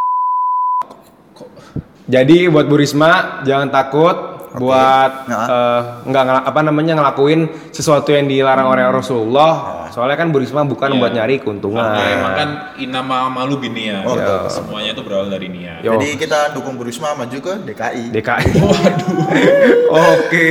Jadi 2.06 2.49
buat 2.49 2.64
Bu 2.64 2.75
Risma 2.75 3.42
jangan 3.42 3.68
takut 3.68 4.38
buat 4.55 5.11
Nah. 5.26 5.45
eh, 5.45 5.81
nggak 6.05 6.25
apa 6.45 6.61
namanya 6.62 6.93
ngelakuin 6.95 7.40
sesuatu 7.69 8.09
yang 8.09 8.25
dilarang 8.25 8.64
oleh 8.67 8.85
Rasulullah. 8.88 9.76
Soalnya 9.88 10.17
kan 10.17 10.28
Bu 10.28 10.38
Risma 10.38 10.62
bukan 10.62 10.88
Iya. 10.88 10.99
buat 10.99 11.12
nyari 11.12 11.35
keuntungan. 11.38 11.81
Karena 11.81 12.05
emang 12.12 12.33
kan 12.35 12.49
inama 12.76 13.17
malu 13.26 13.57
binia. 13.57 14.05
Oh, 14.05 14.14
betul. 14.14 14.47
Semuanya 14.49 14.93
itu 14.93 15.02
berawal 15.02 15.26
dari 15.26 15.49
niat. 15.49 15.81
Yo. 15.81 15.97
Jadi 15.97 16.09
kita 16.17 16.52
dukung 16.52 16.76
Bu 16.76 16.85
Risma 16.85 17.12
maju 17.12 17.35
ke 17.35 17.55
DKI. 17.67 18.05
DKI. 18.12 18.50
Oke. 19.88 20.49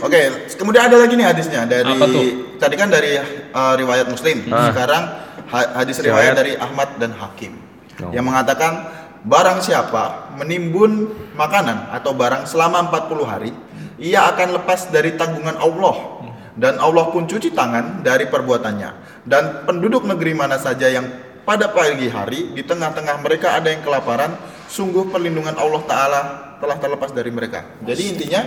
Oke, 0.00 0.20
kemudian 0.56 0.82
ada 0.84 0.96
lagi 0.96 1.14
nih 1.14 1.26
hadisnya 1.26 1.64
dari 1.64 1.86
Apa 1.86 2.04
tuh? 2.04 2.24
tadi 2.56 2.74
kan 2.74 2.88
dari 2.88 3.20
uh, 3.52 3.74
riwayat 3.76 4.06
Muslim. 4.06 4.42
Sekarang 4.44 5.02
ha- 5.46 5.70
hadis 5.76 6.00
riwayat 6.00 6.32
dari 6.34 6.56
Ahmad 6.56 6.96
dan 6.96 7.12
Hakim 7.14 7.68
Oh. 7.98 8.14
yang 8.14 8.22
mengatakan 8.22 8.97
barang 9.28 9.60
siapa 9.60 10.32
menimbun 10.40 11.12
makanan 11.36 11.92
atau 11.92 12.16
barang 12.16 12.48
selama 12.48 12.88
40 12.88 13.28
hari, 13.28 13.52
ia 14.00 14.24
akan 14.32 14.56
lepas 14.56 14.88
dari 14.88 15.14
tanggungan 15.20 15.60
Allah 15.60 16.24
dan 16.56 16.80
Allah 16.80 17.12
pun 17.12 17.28
cuci 17.28 17.52
tangan 17.52 18.00
dari 18.00 18.26
perbuatannya. 18.26 19.22
Dan 19.28 19.68
penduduk 19.68 20.08
negeri 20.08 20.32
mana 20.32 20.56
saja 20.56 20.88
yang 20.88 21.06
pada 21.44 21.68
pagi 21.70 22.08
hari 22.08 22.56
di 22.56 22.64
tengah-tengah 22.64 23.20
mereka 23.20 23.60
ada 23.60 23.68
yang 23.68 23.84
kelaparan, 23.84 24.34
sungguh 24.66 25.12
perlindungan 25.12 25.54
Allah 25.60 25.82
taala 25.84 26.20
telah 26.58 26.76
terlepas 26.80 27.12
dari 27.12 27.30
mereka. 27.30 27.78
Jadi 27.84 28.02
intinya 28.08 28.40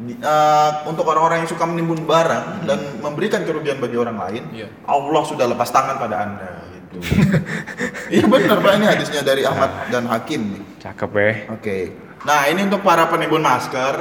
eh, 0.00 0.70
untuk 0.88 1.04
orang-orang 1.06 1.44
yang 1.44 1.50
suka 1.52 1.64
menimbun 1.68 2.02
barang 2.08 2.66
dan 2.66 2.78
memberikan 2.98 3.44
kerugian 3.44 3.78
bagi 3.78 3.96
orang 4.00 4.16
lain, 4.18 4.42
Iya. 4.50 4.68
Allah 4.88 5.22
sudah 5.22 5.46
lepas 5.46 5.68
tangan 5.70 6.00
pada 6.00 6.16
anda. 6.20 6.63
Gitu. 6.94 7.00
Iya 8.14 8.24
benar 8.28 8.60
pak 8.60 8.72
ini 8.76 8.86
hadisnya 8.86 9.20
dari 9.20 9.42
Ahmad 9.42 9.88
dan 9.88 10.04
Hakim. 10.06 10.40
nih. 10.54 10.62
Cakep 10.78 11.10
ya. 11.12 11.30
Oke. 11.50 11.78
Nah 12.22 12.46
ini 12.46 12.62
untuk 12.62 12.80
para 12.80 13.08
penimbun 13.08 13.40
masker, 13.40 13.94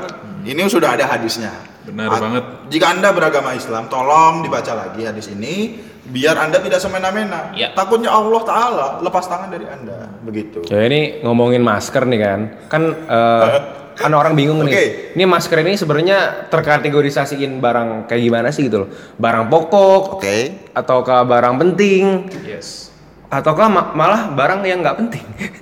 ini 0.43 0.59
sudah 0.67 0.93
ada 0.93 1.07
hadisnya. 1.07 1.51
Benar 1.83 2.12
A- 2.12 2.19
banget. 2.19 2.43
Jika 2.69 2.93
anda 2.93 3.09
beragama 3.09 3.51
Islam, 3.51 3.88
tolong 3.88 4.43
dibaca 4.43 4.71
lagi 4.71 5.03
hadis 5.03 5.27
ini, 5.27 5.79
biar 6.03 6.35
anda 6.38 6.59
tidak 6.59 6.79
semena-mena. 6.79 7.51
Ya. 7.51 7.71
Takutnya 7.71 8.12
Allah 8.12 8.41
Taala 8.43 8.88
lepas 9.00 9.25
tangan 9.25 9.50
dari 9.50 9.65
anda, 9.65 10.07
begitu. 10.21 10.63
Ya 10.67 10.83
ini 10.83 11.23
ngomongin 11.23 11.59
masker 11.59 12.03
nih 12.05 12.19
kan. 12.19 12.39
Kan 12.67 12.83
eh, 12.93 13.47
kan 13.95 14.12
orang 14.12 14.33
bingung 14.33 14.62
nih. 14.62 15.13
Ini 15.13 15.23
masker 15.23 15.57
ini 15.59 15.73
sebenarnya 15.73 16.47
terkategorisasiin 16.47 17.57
barang 17.57 17.89
kayak 18.05 18.21
gimana 18.21 18.47
sih 18.50 18.65
gitu 18.65 18.83
loh. 18.83 18.89
Barang 19.15 19.47
pokok 19.47 20.17
Oke. 20.17 20.69
ataukah 20.71 21.23
barang 21.23 21.55
penting 21.57 22.27
Yes. 22.41 22.89
ataukah 23.27 23.67
ma- 23.67 23.91
malah 23.91 24.29
barang 24.29 24.62
yang 24.63 24.79
nggak 24.79 24.97
penting. 24.97 25.25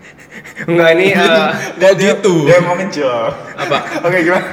Enggak 0.62 0.90
ini 0.94 1.12
eh, 1.12 1.52
Dia, 1.76 1.92
gitu. 1.94 2.46
Dia 2.46 2.60
mau 2.60 2.74
ngejok. 2.74 3.32
Apa? 3.58 3.78
Oke 4.02 4.18
gimana? 4.22 4.46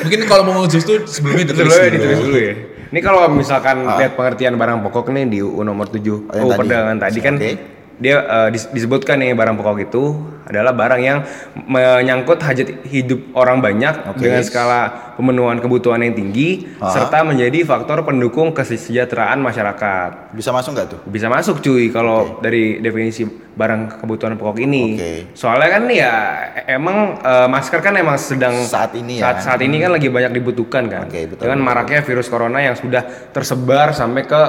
Mungkin 0.00 0.20
kalau 0.24 0.42
mau 0.44 0.54
ngejus 0.60 0.82
tuh 0.82 0.96
sebelumnya 1.04 1.44
ditulis 1.46 1.70
sebelumnya 1.70 1.88
dulu. 1.88 1.96
ditulis 1.96 2.18
dulu 2.20 2.38
ya. 2.38 2.54
Ini 2.90 3.00
kalau 3.00 3.20
misalkan 3.30 3.86
Ah. 3.86 3.96
lihat 3.96 4.12
pengertian 4.12 4.54
barang 4.54 4.82
pokok 4.82 5.08
nih 5.10 5.24
di 5.24 5.38
UU 5.38 5.62
nomor 5.62 5.86
7 5.86 5.96
Oh, 6.26 6.34
yang 6.34 6.42
UU 6.42 6.50
tadi. 6.50 6.58
perdagangan 6.58 6.98
tadi 6.98 7.18
kan 7.20 7.34
Oke. 7.36 7.50
Dia 8.00 8.16
dis- 8.48 8.66
disebutkan 8.66 9.16
nih 9.16 9.32
barang 9.32 9.54
pokok 9.54 9.78
itu 9.82 10.04
adalah 10.42 10.72
barang 10.72 10.98
yang 10.98 11.18
menyangkut 11.64 12.40
hajat 12.40 12.82
hidup 12.82 13.30
orang 13.32 13.60
banyak 13.60 13.94
Oke. 14.08 14.18
dengan 14.20 14.42
skala 14.42 14.80
pemenuhan 15.14 15.60
kebutuhan 15.60 16.00
yang 16.00 16.10
tinggi 16.12 16.66
Ah. 16.76 16.90
serta 16.90 17.22
menjadi 17.22 17.62
faktor 17.62 18.02
pendukung 18.02 18.50
kesejahteraan 18.50 19.38
masyarakat. 19.38 20.32
Bisa 20.32 20.50
masuk 20.50 20.74
nggak 20.74 20.88
tuh? 20.88 21.00
Bisa 21.06 21.28
masuk 21.28 21.60
cuy 21.60 21.86
kalau 21.88 22.40
dari 22.40 22.80
definisi 22.80 23.22
barang 23.28 24.00
kebutuhan 24.00 24.34
pokok 24.34 24.58
ini. 24.58 24.96
Oke. 24.96 25.12
Soalnya 25.36 25.68
kan 25.70 25.82
ya 25.86 26.12
emang 26.66 27.20
eh, 27.20 27.46
masker 27.46 27.78
kan 27.78 27.94
emang 27.94 28.16
sedang 28.16 28.56
Saat 28.64 28.96
ini 28.96 29.20
ya. 29.20 29.30
saat, 29.30 29.36
saat 29.44 29.60
ini 29.60 29.76
kan 29.76 29.92
lagi 29.92 30.08
banyak 30.08 30.32
dibutuhkan 30.32 30.88
kan. 30.88 31.06
Oke, 31.06 31.28
betul, 31.28 31.46
Dengan 31.46 31.60
betul. 31.60 31.68
maraknya 31.68 32.00
virus 32.00 32.26
corona 32.26 32.58
yang 32.58 32.74
sudah 32.74 33.04
tersebar 33.30 33.92
sampai 33.92 34.24
ke 34.24 34.42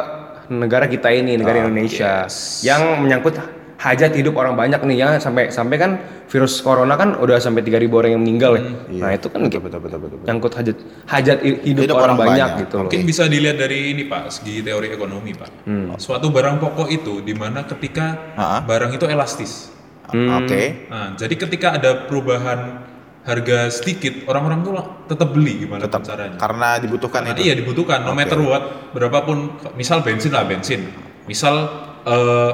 negara 0.52 0.86
kita 0.86 1.08
ini, 1.10 1.40
negara 1.40 1.58
Ah, 1.58 1.64
Indonesia 1.64 2.28
yang 2.62 3.00
menyangkut 3.00 3.40
hajat 3.82 4.14
hidup 4.14 4.38
orang 4.38 4.54
banyak 4.54 4.78
nih 4.84 4.98
ya 5.00 5.10
sampai 5.18 5.50
sampai 5.50 5.76
kan 5.76 5.92
virus 6.28 6.62
corona 6.62 6.94
kan 6.94 7.18
udah 7.18 7.42
sampai 7.42 7.60
3000 7.60 7.90
orang 7.90 8.12
yang 8.14 8.22
meninggal 8.22 8.52
ya. 8.54 8.64
Iya. 8.88 9.02
Nah, 9.02 9.10
itu 9.12 9.28
kan 9.28 9.40
betul 9.42 9.58
betul 9.60 9.80
betul 9.80 10.00
betul. 10.00 10.00
betul. 10.14 10.26
nyangkut 10.28 10.54
hajat 10.54 10.78
hajat 11.08 11.38
hi- 11.42 11.62
hidup, 11.66 11.82
Hidup 11.82 11.96
orang, 11.98 12.06
orang 12.06 12.18
banyak, 12.20 12.30
banyak. 12.30 12.62
gitu 12.62 12.76
loh. 12.78 12.84
Mungkin 12.86 13.02
bisa 13.04 13.24
dilihat 13.26 13.58
dari 13.58 13.80
ini 13.90 14.04
Pak, 14.06 14.24
segi 14.30 14.62
teori 14.62 14.88
ekonomi 14.88 15.32
Pak. 15.34 15.50
Suatu 15.98 16.30
barang 16.30 16.60
pokok 16.60 16.88
itu 16.88 17.24
di 17.24 17.34
mana 17.34 17.66
ketika 17.66 18.36
Ah. 18.36 18.62
barang 18.62 18.92
itu 18.94 19.08
elastis. 19.08 19.72
Hmm. 20.12 20.44
Oke. 20.44 20.86
Nah, 20.86 21.16
jadi 21.16 21.34
ketika 21.34 21.68
ada 21.74 22.06
perubahan 22.06 22.84
harga 23.22 23.70
sedikit, 23.70 24.26
orang-orang 24.26 24.60
tuh 24.62 24.74
lah- 24.74 24.88
tetap 25.06 25.30
beli 25.30 25.62
gimana 25.62 25.84
Tetap 25.84 26.02
caranya. 26.02 26.36
karena 26.36 26.70
dibutuhkan 26.78 27.22
Karena 27.22 27.34
itu. 27.34 27.42
iya 27.44 27.54
dibutuhkan, 27.54 28.02
no 28.02 28.12
matter 28.12 28.40
what, 28.40 28.64
berapapun, 28.92 29.38
misal 29.74 30.02
bensin 30.02 30.30
lah 30.30 30.42
bensin, 30.44 30.90
misal 31.24 31.70
eh, 32.02 32.52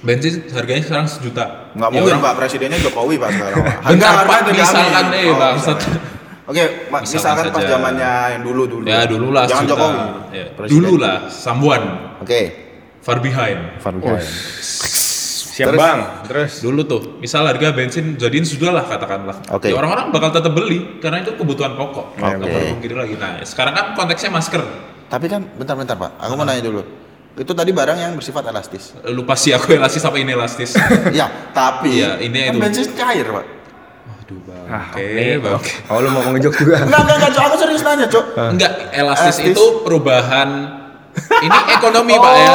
bensin 0.00 0.44
harganya 0.50 0.82
sekarang 0.82 1.06
sejuta. 1.06 1.72
Nggak 1.72 1.88
Ya 1.88 1.94
mungkin 1.94 2.12
orang- 2.14 2.22
Pak 2.22 2.34
presidennya 2.36 2.78
Jokowi 2.78 3.16
Pak 3.16 3.30
sekarang. 3.30 3.56
Bentar, 3.88 4.12
Harga- 4.14 4.26
Pak, 4.26 4.38
diambil. 4.42 4.54
misalkan 4.58 5.04
eh, 5.10 5.24
Oh, 5.24 5.36
bangsat. 5.38 5.78
misalkan. 5.78 6.08
Oke, 6.42 6.64
Ma- 6.90 6.98
Misalkan 6.98 7.30
misalkan 7.30 7.46
pas 7.54 7.62
zamannya 7.64 8.12
yang 8.28 8.42
dulu 8.42 8.62
dulu. 8.66 8.82
Ya 8.84 9.06
dulu 9.06 9.30
lah 9.30 9.44
Jangan 9.46 9.64
sejuta. 9.64 9.80
Jokowi. 9.80 10.02
Ya, 10.34 10.44
dulu 10.66 10.92
lah, 10.98 11.16
someone 11.26 11.84
Oke. 12.18 12.40
far 13.00 13.16
behind. 13.16 13.80
Siap 15.50 15.66
Terus? 15.66 15.80
Bang. 15.82 16.00
Terus 16.24 16.52
Dulu 16.62 16.80
tuh, 16.84 17.02
misal 17.18 17.42
harga 17.42 17.74
bensin 17.74 18.14
jadiin 18.14 18.46
sudah 18.46 18.70
lah 18.70 18.86
katakanlah. 18.86 19.34
Oke. 19.50 19.66
Ya 19.66 19.74
orang-orang 19.74 20.14
bakal 20.14 20.30
tetap 20.30 20.54
beli 20.54 21.02
karena 21.02 21.20
itu 21.20 21.34
kebutuhan 21.34 21.74
pokok. 21.74 22.14
Oke. 22.14 22.22
Nggak 22.22 22.46
perlu 22.46 22.66
pungkiri 22.72 22.94
lagi. 22.94 23.14
Nah, 23.16 23.42
sekarang 23.42 23.74
kan 23.74 23.84
konteksnya 23.92 24.30
masker. 24.30 24.62
Tapi 25.10 25.26
kan 25.26 25.42
bentar-bentar 25.50 25.98
Pak, 25.98 26.10
aku 26.16 26.32
mau 26.32 26.46
nanya 26.46 26.62
dulu. 26.62 26.86
Itu 27.34 27.50
tadi 27.50 27.70
barang 27.70 27.98
yang 27.98 28.12
bersifat 28.14 28.46
elastis. 28.46 28.94
Lupa 29.06 29.34
sih 29.34 29.50
aku 29.50 29.74
elastis 29.74 30.02
apa 30.02 30.14
ini 30.16 30.30
elastis. 30.30 30.70
ya, 31.18 31.26
tapi 31.50 31.98
Iya, 31.98 32.22
ini 32.22 32.38
kan 32.40 32.54
itu. 32.54 32.62
bensin 32.62 32.88
cair 32.94 33.26
Pak. 33.26 33.46
Aduh, 34.22 34.38
bang. 34.44 34.66
Ah, 34.66 34.86
Oke, 34.86 35.02
nih, 35.02 35.34
bang. 35.36 35.54
oke. 35.56 35.72
Oh, 35.88 35.98
lu 35.98 36.08
mau 36.10 36.22
ngejok 36.28 36.54
juga. 36.54 36.74
Enggak, 36.86 37.00
enggak, 37.02 37.16
enggak, 37.26 37.42
aku 37.42 37.56
serius 37.58 37.82
nanya, 37.82 38.06
Cok. 38.06 38.24
Enggak, 38.54 38.72
elastis, 38.92 39.36
Elastis. 39.36 39.50
itu 39.50 39.64
perubahan. 39.82 40.48
Ini 41.42 41.58
ekonomi, 41.74 42.14
Pak 42.14 42.34
ya. 42.36 42.54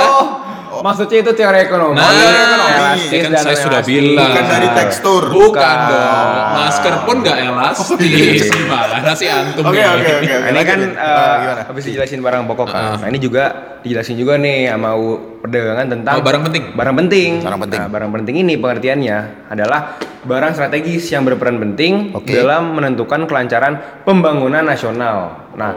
Maksudnya 0.86 1.18
itu 1.20 1.32
teori 1.34 1.58
ekonomi. 1.60 1.98
Nah, 1.98 2.06
Elastis 2.06 3.10
kan 3.18 3.32
dan 3.34 3.42
saya 3.42 3.58
sudah 3.58 3.82
elastis. 3.82 3.90
bilang. 3.90 4.30
Bukan 4.30 4.46
dari 4.46 4.68
tekstur. 4.70 5.24
Bukan 5.34 5.50
Bukan. 5.50 5.78
dong. 5.90 6.30
Masker 6.54 6.96
pun 7.02 7.16
nggak 7.26 7.38
elastis. 7.42 8.42
Gimana 8.54 9.12
sih 9.18 9.26
antum 9.26 9.66
Oke, 9.66 9.82
ini? 9.82 9.90
oke, 9.90 10.12
oke. 10.22 10.36
Ini 10.46 10.62
kan 10.62 10.80
gimana? 10.86 11.62
habis 11.66 11.84
dijelasin 11.84 12.22
barang 12.22 12.46
pokok 12.46 12.68
kan. 12.70 12.78
Ah. 12.78 12.96
Nah, 13.02 13.08
ini 13.10 13.18
juga 13.18 13.44
dijelasin 13.82 14.14
juga 14.14 14.38
nih 14.38 14.70
sama 14.70 14.94
U 14.94 15.08
perdagangan 15.42 15.86
tentang 15.90 16.14
Oh, 16.18 16.24
barang 16.24 16.42
penting. 16.44 16.64
Barang 16.74 16.96
penting. 16.96 17.32
Barang 17.42 17.62
penting. 17.62 17.80
Nah, 17.82 17.90
barang 17.90 18.12
penting 18.14 18.36
ini 18.40 18.54
pengertiannya 18.56 19.18
adalah 19.50 19.80
barang 20.22 20.54
strategis 20.54 21.06
yang 21.10 21.22
berperan 21.22 21.58
penting 21.58 22.14
Oke. 22.14 22.30
dalam 22.30 22.74
menentukan 22.74 23.26
kelancaran 23.26 23.74
pembangunan 24.02 24.62
nasional. 24.62 25.50
Nah, 25.54 25.74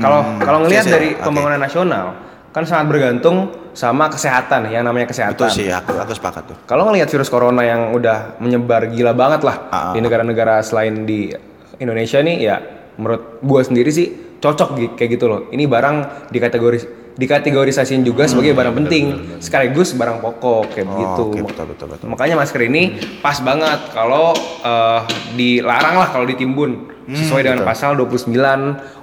kalau 0.00 0.20
kalau 0.36 0.58
ngelihat 0.64 0.84
Oke, 0.84 0.92
dari 0.92 1.08
oke. 1.12 1.24
pembangunan 1.24 1.56
nasional 1.56 2.28
kan 2.50 2.66
sangat 2.66 2.86
bergantung 2.88 3.36
sama 3.70 4.10
kesehatan 4.10 4.66
yang 4.68 4.82
namanya 4.82 5.06
kesehatan. 5.06 5.38
Itu 5.38 5.46
sih 5.48 5.70
aku 5.70 5.94
aku 5.94 6.12
sepakat 6.12 6.42
tuh. 6.44 6.56
Kalau 6.64 6.82
ngelihat 6.84 7.06
virus 7.06 7.30
corona 7.30 7.62
yang 7.62 7.94
udah 7.94 8.34
menyebar 8.36 8.90
gila 8.90 9.14
banget 9.14 9.46
lah 9.46 9.56
Ah. 9.70 9.90
di 9.90 9.98
negara-negara 9.98 10.58
selain 10.60 11.04
di 11.04 11.30
Indonesia 11.78 12.18
nih 12.18 12.36
ya 12.36 12.56
menurut 12.98 13.38
gua 13.40 13.62
sendiri 13.62 13.88
sih 13.88 14.10
cocok 14.36 14.98
kayak 14.98 15.10
gitu 15.14 15.30
loh. 15.30 15.46
Ini 15.48 15.64
barang 15.64 15.96
dikategoris 16.28 16.84
dikategorisasiin 17.12 18.02
juga 18.02 18.24
sebagai 18.24 18.50
barang 18.50 18.74
penting 18.76 19.04
sekaligus 19.38 19.92
barang 19.92 20.18
pokok 20.18 20.72
kayak 20.72 20.86
Oh, 20.86 20.90
begitu. 20.90 21.22
oke, 21.22 21.38
betul, 21.46 21.64
betul, 21.70 21.86
betul. 21.86 22.06
Makanya 22.08 22.34
masker 22.34 22.62
ini 22.64 22.82
pas 23.20 23.38
banget 23.38 23.94
kalau 23.94 24.34
eh, 24.60 25.00
dilarang 25.36 25.96
lah 25.96 26.08
kalau 26.08 26.26
ditimbun 26.26 26.89
sesuai 27.12 27.42
dengan 27.42 27.60
pasal 27.62 27.94
29 27.94 28.30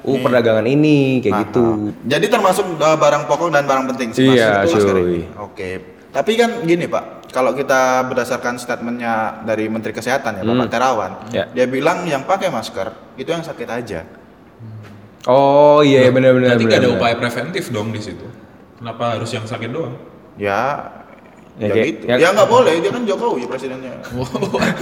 UU 0.02 0.16
perdagangan 0.20 0.64
ini 0.64 1.20
kayak 1.20 1.32
Ah, 1.32 1.42
gitu. 1.44 1.64
ah. 1.64 1.76
Jadi 2.06 2.26
termasuk 2.28 2.66
uh, 2.74 2.96
barang 2.96 3.24
pokok 3.26 3.50
dan 3.50 3.64
barang 3.64 3.86
penting 3.90 4.10
sih 4.12 4.28
Mas, 4.28 4.38
Iya, 4.38 4.64
cuy. 4.64 5.28
Oke. 5.38 5.70
Tapi 6.08 6.32
kan 6.34 6.64
gini 6.64 6.86
Pak, 6.86 7.30
kalau 7.30 7.52
kita 7.52 7.78
berdasarkan 8.04 8.56
statementnya 8.56 9.42
dari 9.42 9.68
Menteri 9.68 9.92
Kesehatan 9.92 10.40
ya 10.40 10.44
Bapak 10.44 10.68
Terawan, 10.68 11.12
Ya. 11.30 11.46
dia 11.48 11.66
bilang 11.66 12.02
yang 12.04 12.24
pakai 12.24 12.48
masker 12.48 12.90
itu 13.16 13.28
yang 13.28 13.42
sakit 13.42 13.68
aja. 13.68 14.02
Oh 15.26 15.82
iya 15.82 16.08
benar-benar. 16.08 16.56
Berarti 16.56 16.64
nggak 16.64 16.74
ada 16.74 16.88
benar-benar. 16.88 17.04
upaya 17.04 17.16
preventif 17.18 17.68
dong 17.68 17.92
di 17.92 18.00
situ. 18.00 18.24
Kenapa 18.78 19.14
harus 19.14 19.28
yang 19.28 19.44
sakit 19.44 19.70
doang? 19.70 19.94
Ya, 20.38 20.88
Ya, 21.58 21.68
ya, 21.68 21.74
kayak- 21.76 21.88
gitu. 21.92 22.04
ya- 22.06 22.18
Ya 22.18 22.28
nggak 22.32 22.46
boleh, 22.48 22.74
dia 22.78 22.92
kan 22.92 23.04
Jokowi 23.04 23.44
presidennya. 23.44 23.98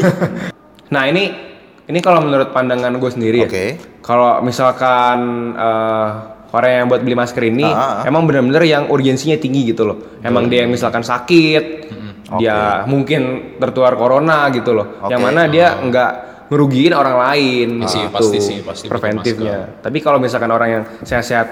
Nah 0.86 1.04
ini 1.08 1.55
ini 1.86 2.00
kalau 2.02 2.20
menurut 2.22 2.50
pandangan 2.50 2.94
gue 2.96 3.12
sendiri 3.12 3.38
ya. 3.46 3.50
Oke. 3.50 3.66
Kalau 4.02 4.42
misalkan 4.42 5.18
eh, 5.54 6.08
orang 6.56 6.72
yang 6.72 6.86
buat 6.88 7.02
beli 7.04 7.16
masker 7.16 7.44
ini 7.46 7.68
Ah, 7.68 8.02
ah. 8.02 8.10
emang 8.10 8.24
benar-benar 8.24 8.64
yang 8.64 8.84
urgensinya 8.88 9.36
tinggi 9.36 9.70
gitu 9.70 9.84
loh. 9.86 9.98
Emang 10.22 10.48
dia 10.48 10.64
yang 10.64 10.72
misalkan 10.72 11.04
sakit, 11.04 11.64
dia 12.40 12.88
mungkin 12.88 13.54
tertular 13.60 13.94
corona 13.94 14.50
gitu 14.50 14.72
loh. 14.72 15.04
Yang 15.06 15.22
Oke. 15.22 15.28
mana 15.30 15.42
dia 15.46 15.78
nggak 15.78 16.12
ngerugiin 16.50 16.94
orang 16.94 17.18
lain. 17.18 17.70
Iya 17.82 17.88
sih, 17.90 18.04
gitu. 18.06 18.14
pasti 18.14 18.38
sih, 18.40 18.58
pasti 18.62 18.86
preventifnya. 18.86 19.82
Tapi 19.82 19.98
kalau 20.00 20.18
misalkan 20.18 20.50
orang 20.50 20.70
yang 20.70 20.84
sehat-sehat 21.02 21.48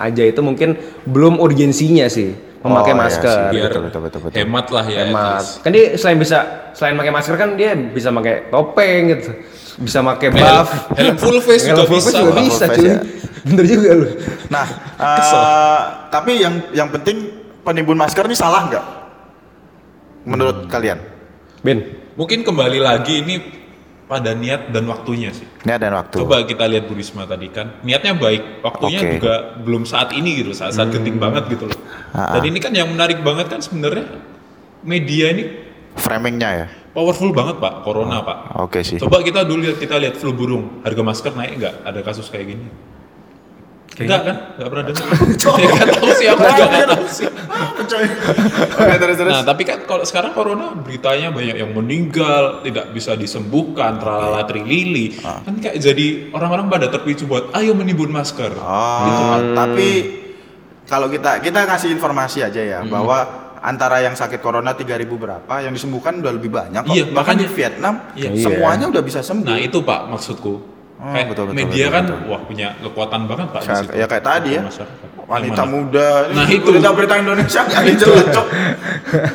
aja 0.00 0.22
itu 0.24 0.40
mungkin 0.40 0.78
belum 1.04 1.36
urgensinya 1.36 2.08
sih 2.08 2.32
memakai 2.60 2.92
Oh, 2.92 2.96
iya 2.96 3.02
masker. 3.04 3.36
sih. 3.36 3.52
biar 3.52 3.64
betul, 3.68 3.82
betul, 3.88 4.00
betul, 4.06 4.20
betul. 4.24 4.36
hemat 4.40 4.66
lah 4.72 4.84
ya. 4.86 4.98
at 5.02 5.08
Hemat. 5.10 5.42
Kan 5.60 5.70
dia 5.72 5.84
selain 5.96 6.18
bisa 6.20 6.38
selain 6.72 6.94
pakai 6.96 7.12
masker 7.12 7.34
kan 7.36 7.50
dia 7.56 7.70
bisa 7.74 8.08
pakai 8.08 8.48
topeng 8.48 9.02
gitu. 9.12 9.30
Bisa 9.80 10.04
pakai 10.04 10.28
buff. 10.30 10.68
helm 10.92 11.16
full 11.16 11.40
face 11.40 11.64
Helm 11.64 11.72
juga 11.74 11.84
full 11.88 11.98
face 11.98 12.12
bisa. 12.12 12.20
juga 12.20 12.32
bisa, 12.36 12.44
Full 12.60 12.68
face 12.68 12.78
cuy. 12.78 12.86
ya. 12.86 12.98
Bener 13.40 13.64
juga 13.64 13.90
lu. 13.96 14.06
Nah, 14.46 14.66
eh, 15.08 15.78
tapi 16.08 16.32
yang 16.38 16.54
yang 16.70 16.88
penting 16.90 17.16
penimbun 17.60 17.96
masker 17.96 18.24
ini 18.24 18.36
salah 18.36 18.68
nggak? 18.68 18.86
Menurut 20.22 20.68
kalian? 20.68 21.00
Ben, 21.60 21.96
Mungkin 22.12 22.44
kembali 22.44 22.76
lagi 22.78 23.24
ini 23.24 23.40
pada 24.04 24.34
niat 24.34 24.68
dan 24.68 24.84
waktunya 24.84 25.32
sih. 25.32 25.46
Ini 25.64 25.72
ada 25.72 25.88
waktu. 25.96 26.20
Coba 26.20 26.44
kita 26.44 26.68
lihat 26.68 26.84
Bu 26.84 26.92
Risma 26.92 27.24
tadi 27.24 27.48
kan, 27.48 27.80
niatnya 27.80 28.12
baik, 28.12 28.60
waktunya 28.60 29.00
Oke. 29.00 29.10
juga 29.16 29.34
belum 29.56 29.88
saat 29.88 30.12
ini 30.12 30.36
gitu, 30.36 30.52
saat 30.52 30.74
saat 30.74 30.90
genting 30.90 31.16
banget 31.16 31.48
gitu 31.48 31.64
loh. 31.64 31.78
Ah, 32.10 32.36
Dan 32.36 32.50
ini 32.50 32.58
kan 32.58 32.74
yang 32.74 32.90
menarik 32.90 33.22
banget 33.22 33.48
kan 33.48 33.62
sebenarnya 33.62 34.04
media 34.82 35.30
ini 35.30 35.44
Framingnya 35.94 36.50
ya. 36.52 36.66
Powerful 36.90 37.30
banget 37.30 37.56
pak, 37.62 37.86
corona 37.86 38.22
pak. 38.22 38.38
Oke 38.58 38.82
sih. 38.82 38.98
Coba 38.98 39.22
kita 39.22 39.46
dulu 39.46 39.66
lihat 39.66 39.78
kita 39.78 39.96
lihat 39.98 40.18
flu 40.18 40.34
burung, 40.34 40.82
harga 40.82 41.02
masker 41.02 41.32
naik 41.34 41.52
nggak? 41.58 41.74
Ada 41.86 42.00
kasus 42.02 42.26
kayak 42.28 42.46
gini? 42.56 42.66
Enggak 44.00 44.20
kan? 44.22 44.36
Enggak 44.56 44.68
pernah 44.70 44.84
dengar. 44.86 45.06
Saya 45.42 45.66
nggak 45.76 45.88
tahu 45.92 46.08
sih, 46.16 46.26
aku 46.30 46.42
juga 46.46 46.64
nggak 46.66 46.88
tahu 46.88 47.06
sih. 47.18 47.28
Oke 48.80 48.94
terus 48.96 49.16
terus. 49.18 49.32
Nah, 49.34 49.42
tapi 49.44 49.62
kan 49.66 49.78
kalau 49.84 50.04
sekarang 50.06 50.32
corona 50.32 50.72
beritanya 50.78 51.28
banyak 51.34 51.56
yang 51.58 51.70
meninggal, 51.74 52.62
tidak 52.62 52.94
bisa 52.94 53.18
disembuhkan, 53.18 53.98
tralala 53.98 54.46
trilili. 54.46 55.18
Ah. 55.26 55.42
Kan 55.42 55.58
kayak 55.58 55.76
jadi 55.82 56.30
orang-orang 56.32 56.70
pada 56.70 56.86
terpicu 56.88 57.26
buat 57.26 57.50
ayo 57.58 57.74
menimbun 57.74 58.14
masker. 58.14 58.54
Oh, 58.56 59.38
tapi 59.52 60.20
kalau 60.86 61.06
kita 61.10 61.42
kita 61.42 61.66
kasih 61.66 61.94
informasi 61.94 62.46
aja 62.46 62.62
ya 62.62 62.80
bahwa 62.86 63.39
antara 63.60 64.00
yang 64.00 64.12
sakit 64.12 64.40
corona 64.40 64.72
3000 64.72 64.88
berapa, 65.06 65.54
yang 65.60 65.70
disembuhkan 65.70 66.18
udah 66.18 66.32
lebih 66.32 66.48
banyak 66.48 66.80
kok. 66.80 66.92
Iya, 66.92 67.04
Bahkan 67.08 67.34
di. 67.36 67.46
Vietnam 67.46 67.94
Iya. 68.12 68.28
semuanya 68.36 68.88
udah 68.88 69.02
bisa 69.02 69.20
sembuh. 69.20 69.46
Nah, 69.46 69.58
itu 69.58 69.78
Pak 69.80 70.00
maksudku. 70.08 70.54
Oh, 71.00 71.08
kayak 71.10 71.32
betul, 71.32 71.44
betul, 71.48 71.56
media 71.56 71.88
betul, 71.88 71.96
kan 71.96 72.04
betul. 72.04 72.18
wah 72.28 72.40
punya 72.44 72.68
kekuatan 72.76 73.20
banget 73.24 73.46
Pak 73.48 73.60
situ. 73.64 73.88
ya 73.96 74.04
kayak 74.04 74.20
tadi 74.22 74.50
ya. 74.52 74.62
Masyarakat. 74.62 75.08
Wanita 75.24 75.62
Yang 75.62 75.70
muda. 75.70 76.08
Nah, 76.28 76.46
itu. 76.50 76.66
berita-berita 76.66 77.14
Indonesia 77.16 77.60
nggak 77.62 77.82
Itu. 77.86 78.04
jelas, 78.04 78.26
Cok. 78.36 78.46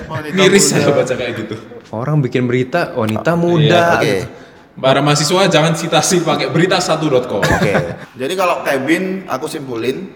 Wanita 0.06 0.36
Miris 0.36 0.66
muda. 0.66 0.76
saya 0.76 0.94
baca 0.94 1.14
kayak 1.16 1.34
gitu. 1.38 1.56
orang 1.90 2.18
bikin 2.20 2.44
berita 2.46 2.82
wanita 2.94 3.32
muda. 3.34 3.64
Iya, 3.64 3.98
Oke. 3.98 4.06
gitu. 4.06 4.28
Para 4.76 5.00
mahasiswa 5.00 5.42
jangan 5.48 5.72
citasi 5.72 6.20
pakai 6.20 6.52
berita1.com. 6.52 7.42
Oke. 7.42 7.74
Jadi 8.14 8.34
kalau 8.36 8.60
Kevin 8.62 9.24
aku 9.26 9.48
simpulin 9.48 10.12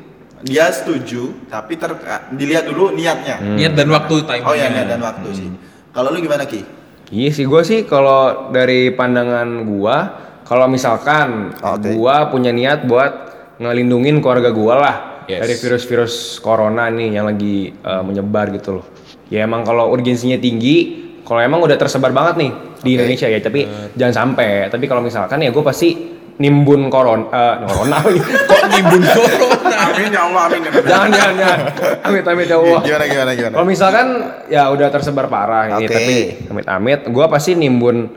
dia 0.46 0.72
setuju 0.72 1.36
tapi 1.52 1.76
ter 1.76 1.92
dilihat 2.36 2.68
dulu 2.68 2.96
niatnya. 2.96 3.44
Niat 3.44 3.74
dan 3.76 3.88
waktu 3.92 4.24
timingnya. 4.24 4.48
Oh 4.48 4.56
ya 4.56 4.68
niat 4.72 4.88
dan 4.88 5.02
waktu 5.04 5.28
sih. 5.36 5.50
Kalau 5.92 6.14
lu 6.14 6.20
gimana 6.24 6.48
Ki? 6.48 6.64
Iya 7.10 7.30
sih 7.34 7.46
gue 7.50 7.62
sih 7.66 7.80
kalau 7.90 8.54
dari 8.54 8.94
pandangan 8.94 9.66
gua 9.66 9.98
kalau 10.46 10.70
misalkan 10.70 11.58
Oke. 11.58 11.98
gua 11.98 12.30
punya 12.30 12.54
niat 12.54 12.86
buat 12.86 13.12
ngelindungin 13.58 14.22
keluarga 14.22 14.54
gua 14.54 14.76
lah 14.78 14.98
Yes. 15.30 15.46
dari 15.46 15.56
virus-virus 15.62 16.42
corona 16.42 16.90
nih 16.90 17.14
yang 17.14 17.30
lagi 17.30 17.70
uh, 17.86 18.02
menyebar 18.02 18.50
gitu 18.50 18.82
loh. 18.82 18.86
Ya 19.30 19.46
emang 19.46 19.62
kalau 19.62 19.94
urgensinya 19.94 20.42
tinggi, 20.42 21.06
kalau 21.22 21.38
emang 21.38 21.62
udah 21.62 21.78
tersebar 21.78 22.10
banget 22.10 22.42
nih 22.42 22.52
di 22.82 22.90
Oke. 22.90 22.94
Indonesia 22.98 23.28
ya, 23.30 23.38
tapi 23.38 23.62
jangan 23.94 24.26
sampai. 24.26 24.74
Tapi 24.74 24.90
kalau 24.90 25.06
misalkan 25.06 25.46
ya 25.46 25.54
gue 25.54 25.62
pasti 25.62 26.18
nimbun 26.40 26.88
koron 26.88 27.28
eh, 27.30 27.56
corona 27.68 27.98
Kok 28.50 28.64
nimbun 28.72 29.02
corona? 29.04 29.76
Amin 29.92 30.10
ya 30.10 30.22
Allah 30.24 30.42
amin. 30.48 30.62
jangan 30.88 31.10
jangan 31.12 31.34
jangan 31.36 31.60
amit 32.08 32.24
amit 32.24 32.48
ya 32.48 32.58
Allah 32.58 32.82
Gimana 32.82 33.06
gimana 33.06 33.32
gimana? 33.36 33.54
kalau 33.60 33.68
misalkan 33.68 34.08
ya 34.48 34.64
udah 34.72 34.88
tersebar 34.88 35.28
parah 35.28 35.64
ini 35.76 35.86
Oke. 35.86 35.92
tapi 35.94 36.16
amit-amit 36.48 37.00
gua 37.12 37.28
pasti 37.28 37.60
nimbun 37.60 38.08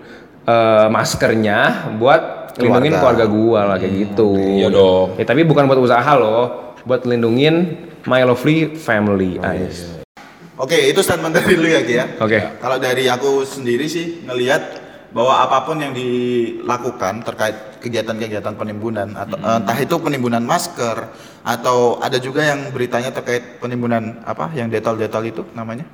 eh, 0.46 0.86
maskernya 0.86 1.90
buat 1.98 2.42
lindungin 2.58 2.92
keluarga 3.00 3.24
gua 3.24 3.60
lah 3.64 3.76
kayak 3.80 3.94
gitu. 3.96 4.36
Iya 4.36 4.68
dong. 4.68 5.16
Ya, 5.16 5.24
tapi 5.24 5.40
bukan 5.40 5.64
buat 5.64 5.80
usaha 5.80 6.12
loh, 6.20 6.76
buat 6.84 7.08
lindungin 7.08 7.80
my 8.04 8.20
lovely 8.28 8.76
family. 8.76 9.40
guys. 9.40 9.88
Oke, 10.60 10.92
itu 10.92 11.00
statement 11.00 11.32
dari 11.32 11.56
lu 11.56 11.64
ya 11.64 11.80
Ki 11.80 11.94
ya. 11.96 12.04
Oke. 12.20 12.60
Kalau 12.60 12.76
dari 12.76 13.08
aku 13.08 13.42
sendiri 13.42 13.88
sih 13.88 14.20
ngelihat 14.28 14.60
bahwa 15.12 15.44
apa 15.44 15.58
pun 15.62 15.76
yang 15.76 15.92
dilakukan 15.92 17.20
terkait 17.22 17.56
kegiatan-kegiatan 17.78 18.54
penimbunan 18.56 19.12
atau 19.12 19.36
Hmm. 19.36 19.60
entah 19.60 19.76
itu 19.76 19.94
penimbunan 19.96 20.40
masker 20.40 20.96
atau 21.44 22.00
ada 22.00 22.16
juga 22.16 22.40
yang 22.42 22.72
beritanya 22.72 23.12
terkait 23.12 23.60
penimbunan 23.60 24.20
apa 24.24 24.48
yang 24.52 24.72
detol-detol 24.72 25.22
itu 25.24 25.42
namanya? 25.52 25.84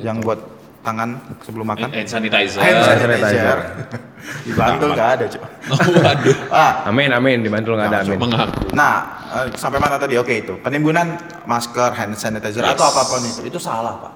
Yang 0.00 0.16
buat 0.24 0.40
tangan 0.80 1.20
sebelum 1.44 1.68
makan. 1.68 1.92
Hand 1.92 2.08
sanitizer. 2.08 2.60
Hand 2.64 2.80
sanitizer. 2.80 3.20
sanitizer. 3.20 3.58
Di 4.48 4.52
Bantul 4.56 4.90
nggak 4.96 5.10
ada, 5.20 5.24
Cok. 5.28 5.42
Oh, 5.68 6.00
waduh. 6.00 6.36
Ah, 6.48 6.72
Amin 6.88 7.12
amin 7.12 7.44
di 7.44 7.50
Bantul 7.52 7.76
nggak 7.76 7.88
ada 7.92 8.00
amin. 8.00 8.16
Mengaku. 8.16 8.72
Nah, 8.72 8.94
eh, 9.36 9.46
sampai 9.52 9.76
mana 9.76 10.00
tadi? 10.00 10.16
Oke 10.16 10.40
itu. 10.40 10.56
Penimbunan 10.64 11.20
masker, 11.44 11.92
hand 11.92 12.16
sanitizer 12.16 12.64
Yes. 12.64 12.72
atau 12.72 12.88
apa 12.88 13.02
pun 13.04 13.20
itu, 13.20 13.40
itu 13.44 13.58
salah, 13.60 14.00
Pak. 14.00 14.12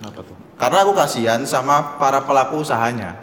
Kenapa 0.00 0.20
tuh? 0.24 0.36
Karena 0.54 0.86
aku 0.86 0.94
kasihan 0.94 1.42
sama 1.42 1.98
para 1.98 2.22
pelaku 2.22 2.62
usahanya. 2.62 3.18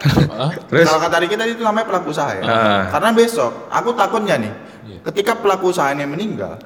Terus 0.68 0.84
Kalau 0.84 1.00
kata 1.00 1.16
Riki 1.24 1.36
tadi 1.36 1.56
itu 1.56 1.64
namanya 1.64 1.88
pelaku 1.88 2.12
usaha 2.12 2.28
ya. 2.36 2.44
Ah. 2.44 2.82
Karena 2.92 3.08
besok 3.16 3.72
aku 3.72 3.96
takutnya 3.96 4.36
nih, 4.36 4.52
Iya. 4.84 4.98
ketika 5.08 5.40
pelaku 5.40 5.72
usahanya 5.72 6.04
meninggal, 6.04 6.60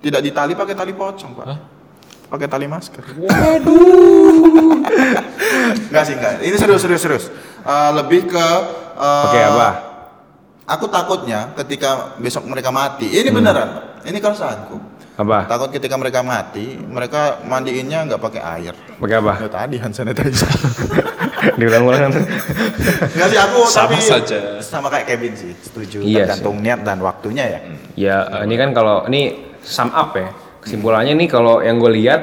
tidak 0.00 0.20
ditali 0.24 0.56
pakai 0.56 0.74
tali 0.78 0.92
pocong, 0.96 1.32
Pak. 1.36 1.44
Hah? 1.44 1.58
Pakai 2.28 2.48
tali 2.48 2.68
masker. 2.68 3.04
Waduh. 3.20 4.84
enggak 5.88 6.04
sih, 6.04 6.14
enggak. 6.16 6.32
Ini 6.44 6.56
serius 6.56 6.80
serius 6.84 7.02
serius. 7.04 7.24
Eh, 7.64 7.90
lebih 7.96 8.28
ke 8.28 8.46
eh, 9.00 9.24
Oke, 9.28 9.40
apa? 9.44 9.68
Aku 10.68 10.84
takutnya 10.92 11.56
ketika 11.56 12.16
besok 12.20 12.44
mereka 12.44 12.68
mati. 12.68 13.08
Hmm. 13.08 13.18
Ini 13.24 13.30
beneran. 13.32 13.68
Ini 14.06 14.18
keresahanku. 14.18 14.76
apa? 15.18 15.50
Takut 15.50 15.74
ketika 15.74 15.98
mereka 15.98 16.22
mati, 16.22 16.78
mereka 16.78 17.42
mandiinnya 17.42 18.06
nggak 18.06 18.22
pakai 18.22 18.42
air. 18.58 18.74
Pakai 19.02 19.16
apa? 19.18 19.32
Ya 19.42 19.48
tadi 19.50 19.76
hand 19.82 19.94
sanitizer. 19.94 20.46
Diulang-ulang. 21.58 22.14
Enggak 22.14 23.28
sih 23.30 23.38
aku 23.38 23.60
Sama 23.66 23.90
tapi 23.90 23.96
saja. 23.98 24.38
sama 24.62 24.86
kayak 24.90 25.06
Kevin 25.10 25.34
sih, 25.34 25.50
setuju 25.58 26.02
Iya 26.02 26.26
tergantung 26.26 26.62
niat 26.62 26.86
dan 26.86 27.02
waktunya 27.02 27.44
ya. 27.46 27.60
Ya 27.98 28.16
eh, 28.30 28.46
ini 28.46 28.54
kan 28.54 28.70
kalau 28.70 29.06
ini 29.10 29.54
sum 29.66 29.90
up 29.90 30.14
ya 30.14 30.30
kesimpulannya 30.62 31.14
nih 31.18 31.28
kalau 31.30 31.64
yang 31.64 31.82
gue 31.82 31.90
lihat 31.98 32.20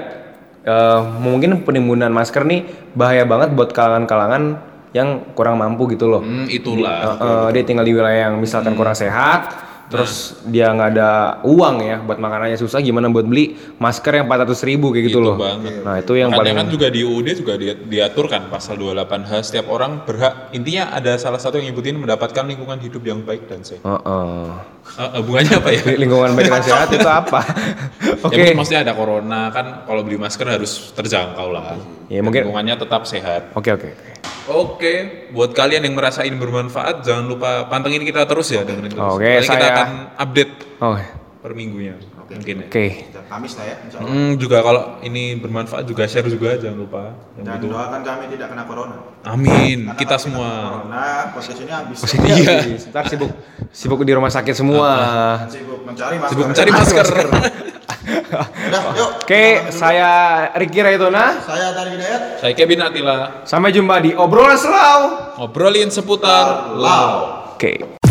eh, 0.63 0.99
mungkin 1.19 1.67
penimbunan 1.67 2.11
masker 2.15 2.47
nih 2.47 2.63
bahaya 2.95 3.27
banget 3.27 3.51
buat 3.55 3.75
kalangan-kalangan 3.75 4.59
yang 4.95 5.35
kurang 5.35 5.59
mampu 5.59 5.91
gitu 5.91 6.07
loh. 6.07 6.23
Hmm, 6.23 6.47
itulah. 6.47 7.19
Eh, 7.19 7.27
eh, 7.27 7.47
dia 7.59 7.63
tinggal 7.67 7.83
di 7.83 7.91
wilayah 7.91 8.31
yang 8.31 8.39
misalkan 8.39 8.79
kurang 8.79 8.95
sehat, 8.95 9.51
terus 9.85 10.13
dia 10.43 10.69
nggak 10.69 10.89
ada 10.91 11.09
uang 11.43 11.75
ya 11.79 11.97
buat 11.99 12.17
makanannya 12.17 12.55
susah, 12.55 12.81
gimana 12.81 13.05
buat 13.07 13.23
beli 13.23 13.53
masker 13.77 14.17
yang 14.17 14.25
400 14.25 14.65
ribu 14.65 14.89
kayak 14.89 15.05
gitu 15.07 15.19
Itu 15.19 15.25
loh. 15.25 15.37
banget. 15.37 15.81
Nah 15.81 15.95
itu 15.97 16.13
yang 16.13 16.29
Makanya 16.29 16.41
paling 16.41 16.55
kan 16.57 16.67
juga 16.69 16.87
di 16.89 16.99
UUD 17.01 17.27
juga 17.35 17.53
di- 17.55 17.85
diatur 17.87 18.25
kan 18.25 18.49
pasal 18.49 18.75
28H 18.75 19.31
setiap 19.45 19.69
orang 19.69 20.01
berhak 20.03 20.49
intinya 20.51 20.89
ada 20.89 21.15
salah 21.15 21.37
satu 21.37 21.57
yang 21.57 21.69
nyebutin 21.69 21.95
mendapatkan 21.95 22.43
lingkungan 22.43 22.79
hidup 22.79 23.01
yang 23.01 23.21
baik 23.21 23.45
dan 23.45 23.61
sehat. 23.61 23.81
Heeh. 23.81 24.01
Eh, 24.05 24.51
eh, 24.85 25.09
hubungannya 25.19 25.53
apa 25.57 25.69
ya? 25.73 25.81
lingkungan 25.97 26.29
baik 26.37 26.47
dan 26.49 26.63
sehat 26.63 26.89
itu 26.93 27.09
apa? 27.09 27.41
Oke. 28.25 28.41
Ya, 28.41 28.53
maksudnya 28.53 28.81
ada 28.85 28.93
corona 28.93 29.49
kan 29.49 29.85
kalau 29.85 30.01
beli 30.05 30.17
masker 30.17 30.45
harus 30.45 30.93
terjangkau 30.93 31.49
lah. 31.51 31.75
Ya, 32.07 32.21
mungkin- 32.21 32.45
lingkungannya 32.45 32.75
tetap 32.77 33.05
sehat. 33.09 33.51
Oke 33.53 33.73
oke. 33.73 33.89
oke. 33.91 34.11
Oke, 34.45 34.93
buat 35.33 35.57
kalian 35.57 35.89
yang 35.89 35.97
merasa 35.97 36.21
ini 36.21 36.37
bermanfaat 36.37 37.01
jangan 37.01 37.25
lupa 37.25 37.65
pantengin 37.65 38.05
kita 38.05 38.29
terus 38.29 38.53
ya 38.53 38.61
dengerin 38.61 38.93
terus. 38.93 39.13
Oke, 39.17 39.25
Nanti 39.25 39.49
kita 39.49 39.57
saya- 39.57 39.73
akan 39.73 39.89
update 40.21 40.53
Oh, 40.85 40.95
per 41.45 41.53
minggunya. 41.53 41.93
Mungkin 42.25 42.57
ya. 42.57 42.65
oke. 42.65 42.85
Dan 43.13 43.23
Kamis 43.29 43.53
lah 43.53 43.65
ya, 43.69 43.75
insya 43.85 44.01
Allah. 44.01 44.09
Hmm, 44.09 44.33
juga 44.41 44.57
kalau 44.65 44.97
ini 45.05 45.37
bermanfaat 45.37 45.85
juga 45.85 46.09
share 46.09 46.25
juga 46.25 46.57
jangan 46.57 46.77
lupa 46.81 47.13
yang 47.37 47.45
Dan 47.45 47.61
itu. 47.61 47.69
doakan 47.69 48.01
kami 48.01 48.23
tidak 48.33 48.47
kena 48.49 48.63
corona. 48.65 48.97
Amin. 49.29 49.85
Karena 49.85 49.99
Kita 50.01 50.15
semua. 50.17 50.49
Corona, 50.81 51.05
podcast 51.37 51.59
ini 51.61 51.69
habis. 51.69 51.99
Iya. 52.17 52.57
Ntar 52.89 53.05
sibuk 53.13 53.31
sibuk 53.69 54.01
di 54.01 54.13
rumah 54.17 54.33
sakit 54.33 54.57
semua. 54.57 54.89
Sibuk 55.45 55.85
mencari 55.85 56.17
masker. 56.17 56.33
Sibuk 56.33 56.45
mencari 56.49 56.71
masker. 56.73 57.07
Udah, 58.65 58.81
yuk. 58.97 59.09
Oke, 59.21 59.69
saya 59.69 60.09
Ricky 60.57 60.81
Raitona. 60.81 61.37
Saya 61.45 61.77
Tari 61.77 61.93
Hidayat. 61.93 62.21
Saya 62.41 62.53
Kevin 62.57 62.81
Atila. 62.81 63.45
Sampai 63.45 63.69
jumpa 63.69 64.01
di 64.01 64.17
obrolan 64.17 64.57
selau. 64.57 65.01
Ngobrolin 65.37 65.93
seputar 65.93 66.73
Lau. 66.73 67.45
Oke. 67.53 68.01